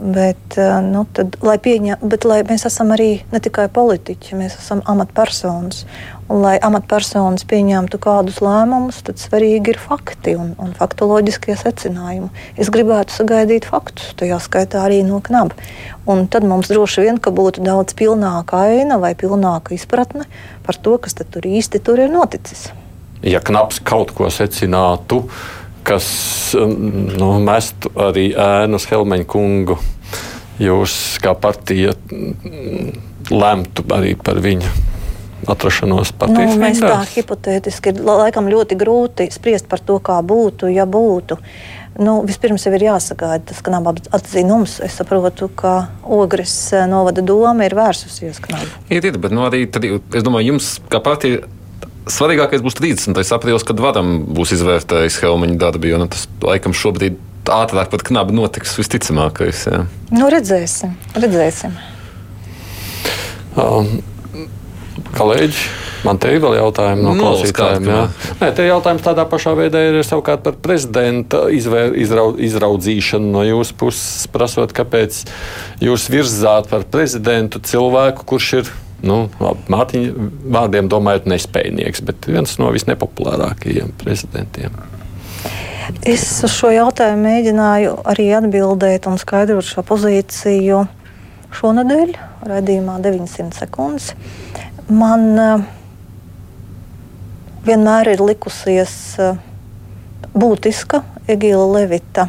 [0.00, 4.56] Bet, eh, nu, tad, lai, pieņem, bet lai mēs esam arī ne tikai politiķi, mēs
[4.62, 5.84] esam amatpersonas.
[6.30, 12.30] Un, lai amatpersonas pieņemtu kādus lēmumus, tad svarīgi ir fakti un, un faktoloģiskie secinājumi.
[12.60, 15.58] Es gribētu sagaidīt faktus, tajā skaitā arī no knaba.
[16.10, 20.28] Un tad mums droši vien būtu daudz pilnāka aina vai pilnāka izpratne
[20.66, 22.70] par to, kas tur īsti tur ir noticis.
[23.26, 25.26] Ja knabs kaut ko secinātu,
[25.86, 26.06] kas
[26.58, 26.74] um,
[27.16, 29.78] nu, mestu arī ēnu uz Helmeņa kungu,
[30.60, 32.92] jūs kā partija mm,
[33.30, 34.70] lemtu arī par viņu
[35.48, 40.68] atrašanos partijas nu, mēs tā hipotētiski ir laikam ļoti grūti spriest par to, kā būtu,
[40.72, 41.38] ja būtu.
[42.00, 44.76] Nu, vispirms jau ir jāsagaida tas kanāla atzinums.
[44.84, 48.68] Es saprotu, ka Ogres eh, novada doma ir vērsusies kanāla.
[48.88, 51.42] Ir, ir, bet nu, arī tad, es domāju, jums kā partija.
[52.10, 53.18] Svarīgākais būs 30.
[53.36, 57.18] aprīlis, kad varam būs izvērtējis Helmaņa darbu, jo nu, tas laikam šobrīd
[57.50, 59.66] ātrāk pat knaba notiks visticamākais.
[59.70, 59.84] Jā.
[60.14, 61.76] Nu, redzēsim, redzēsim.
[63.58, 64.00] Um,
[65.16, 65.70] kolēģi.
[66.00, 67.88] Man te ir vēl jautājumi no, no klausītājiem.
[68.40, 73.76] Nē, te jautājums tādā pašā veidā ir savukārt par prezidenta izvēr, izrau, izraudzīšanu no jūsu
[73.82, 75.22] puses, prasot, kāpēc
[75.84, 78.72] jūs virzāt par prezidentu cilvēku, kurš ir,
[79.06, 84.76] nu, Mārtiņa vārdiem domājot, nespējīgs, bet viens no visnepopulārākajiem prezidentiem.
[86.06, 90.84] Es uz šo jautājumu mēģināju arī atbildēt un skaidrot šo pozīciju
[91.58, 92.12] šonadēļ,
[92.46, 94.12] raidījumā 900 sekundes
[94.90, 95.62] man uh,
[97.66, 98.92] vienmēr ir likusies
[99.22, 99.38] uh,
[100.34, 102.26] būtiska Egīla Levita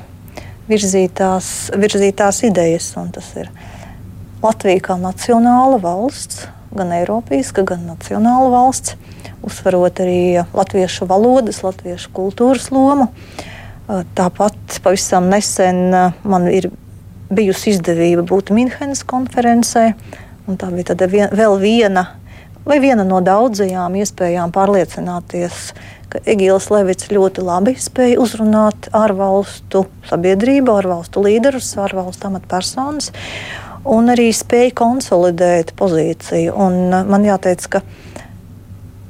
[0.69, 2.93] virzītās, virzītās idejas.
[3.15, 3.49] Tas ir
[4.43, 6.45] Latvija kā nacionāla valsts,
[6.75, 8.95] gan Eiropīska, gan nacionāla valsts,
[9.45, 13.09] uzsverot arī latviešu valodas, latviešu kultūras lomu.
[13.87, 15.89] Tāpat pavisam nesen
[16.23, 16.69] man ir
[17.31, 19.91] bijusi izdevība būt Minhenes konferencē.
[20.51, 22.07] Tā bija vien, vēl viena
[22.65, 25.71] vai viena no daudzajām iespējām pārliecināties,
[26.11, 33.11] ka Egīls Levits ļoti labi spēja uzrunāt ārvalstu sabiedrību, ārvalstu līderus, ārvalstu amatpersonas,
[33.87, 36.53] un arī spēja konsolidēt pozīciju.
[36.55, 37.81] Un man jāteic, ka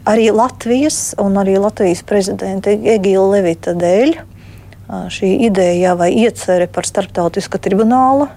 [0.09, 4.15] arī Latvijas un arī Latvijas prezidenta Egīla Levita dēļ
[5.11, 8.27] šī ideja vai iecerē par starptautiska tribunāla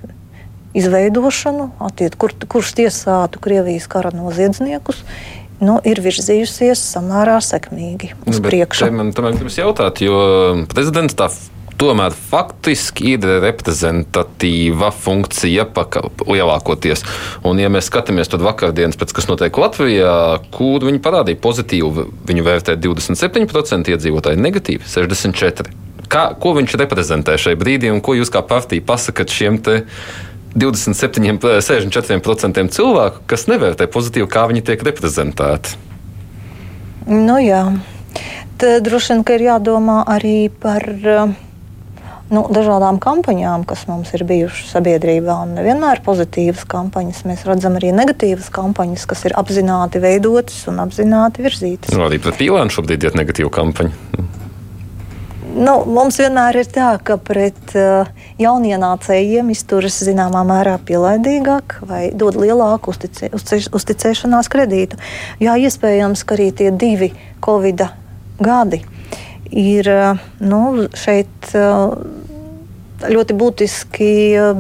[0.75, 5.05] izveidošanu, attiet, kur, kurš tiesātu Krievijas kara noziedzniekus,
[5.63, 8.91] nu, ir virzījusies samērā sekmīgi uz nu, priekšu.
[8.95, 10.19] Man tomēr gribas jautāt, jo
[10.71, 11.31] prezidents tā
[11.81, 15.67] tomēr faktiski ir reprezentatīva funkcija
[16.27, 17.05] lielākoties.
[17.47, 20.15] Un, ja mēs skatāmies to vakardienas, pēc, kas notiek Latvijā,
[20.55, 25.81] kur viņi parādīja pozitīvu, viņu vērtē 27% iedzīvotāji, negatīvi 64%.
[26.11, 29.57] Kā, ko viņš reprezentē šajā brīdī un ko jūs kā partija pasakat šiem
[30.55, 35.81] 27, 64% cilvēku, kas nevērtē pozitīvi, kā viņi tiek reprezentēti?
[37.11, 37.65] Nu, jā.
[38.61, 40.87] Tad droši vien ir jādomā arī par
[42.35, 45.37] nu, dažādām kampaņām, kas mums ir bijušas sabiedrībā.
[45.55, 47.25] Nevienmēr pozitīvas kampaņas.
[47.29, 51.95] Mēs redzam arī negatīvas kampaņas, kas ir apzināti veidotas un apzināti virzītas.
[51.95, 54.33] Nu, arī pret pīlānu šobrīd ir negatīva kampaņa.
[55.55, 58.09] Nu, mums vienmēr ir tā, ka pret uh,
[58.43, 64.99] jaunienācējiem izturas zināmā mērā pielaidīgāk vai dod lielāku uzticē, uzticē, uzticēšanās kredītu.
[65.45, 67.13] Jā, iespējams, ka arī tie divi
[67.45, 67.87] Covid
[68.43, 68.83] gadi
[69.55, 71.95] ir uh, nu, šeit uh,
[73.03, 74.11] ļoti būtiski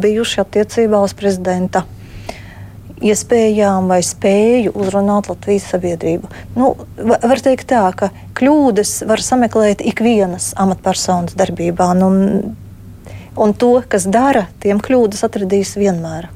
[0.00, 1.84] bijuši attiecībā uz prezidenta
[3.04, 6.30] iespējām vai spēju uzrunāt Latvijas sabiedrību.
[6.56, 11.90] Nu, var teikt tā, ka kļūdas var sameklēt ikvienas amatpersonas darbībā.
[11.98, 12.10] Nu,
[13.34, 16.30] un to, kas dara, tiem kļūdas atradīs vienmēr.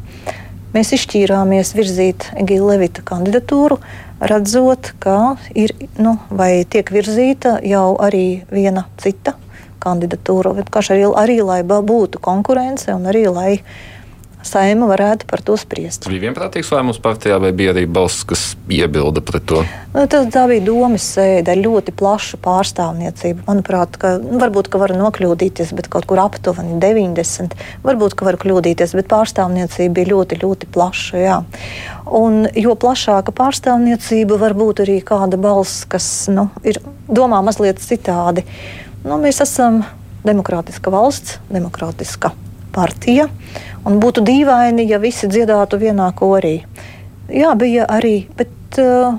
[0.75, 3.79] Mēs izšķīrāmies virzīt Egīla Levita kandidatūru,
[4.21, 9.39] redzot, ka ir nu, vai tiek virzīta jau arī viena cita
[9.83, 10.57] kandidatūra.
[10.59, 13.53] Arī, arī lai būtu konkurence un arī lai
[14.47, 16.07] saima varētu par to spriest.
[16.09, 19.63] Bija vienprātīgs lēmums partijā, vai bija arī balss, kas iebilda pret to?
[19.95, 23.45] Nu, tā, tā bija domas sēde ar ļoti plašu pārstāvniecību.
[23.49, 27.57] Manuprāt, ka, nu, varbūt ka var nokļūdīties, bet kaut kur aptuveni 90.
[27.87, 31.23] Varbūt ka var kļūdīties, bet pārstāvniecība bija ļoti, ļoti plaša.
[31.23, 31.39] Jā.
[32.19, 38.47] Un, jo plašāka pārstāvniecība, var būt arī kāda balss, kas nu, ir domā mazliet citādi.
[39.05, 39.83] Nu, mēs esam
[40.27, 42.33] demokrātiska valsts, demokrātiska
[42.75, 43.29] partija.
[43.87, 46.61] Būtu dīvaini, ja visi dziedātu vienā korī.
[47.33, 49.19] Jā, bija arī, bet uh,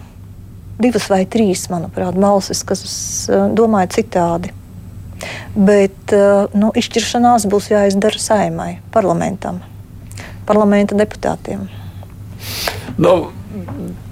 [0.82, 2.84] divas vai trīs, manuprāt, balsis, kas
[3.30, 4.53] uh, domāja citādi.
[5.55, 9.61] Bet uh, nu, izšķiršanās būs jāizdara saimai, parlamentam,
[10.49, 11.67] parlamenta deputātiem.
[12.99, 13.15] Nu,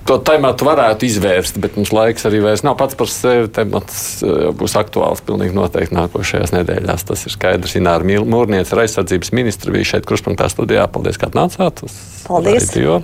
[0.07, 3.49] to tematu varētu izvērst, bet mums laiks arī vairs nav pats par sevi.
[3.53, 7.05] Temats eh, būs aktuāls pilnīgi noteikti nākošajās nedēļās.
[7.09, 7.75] Tas ir skaidrs.
[7.79, 10.87] Ināra Mūrniece, aizsardzības ministra, bija šeit kruspunktā studijā.
[10.91, 11.83] Paldies, ka atnācāt.
[12.27, 12.69] Paldies.
[12.71, 13.01] Radio.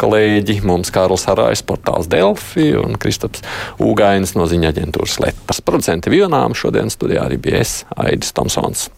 [0.00, 3.44] Kolēģi mums Kārls Harājs, portāls Delfi un Kristaps
[3.82, 5.62] Ūgainis no ziņa aģentūras Lepas.
[5.64, 8.88] Producenti Vionām šodien studijā arī bija es, Aidis Tomsons.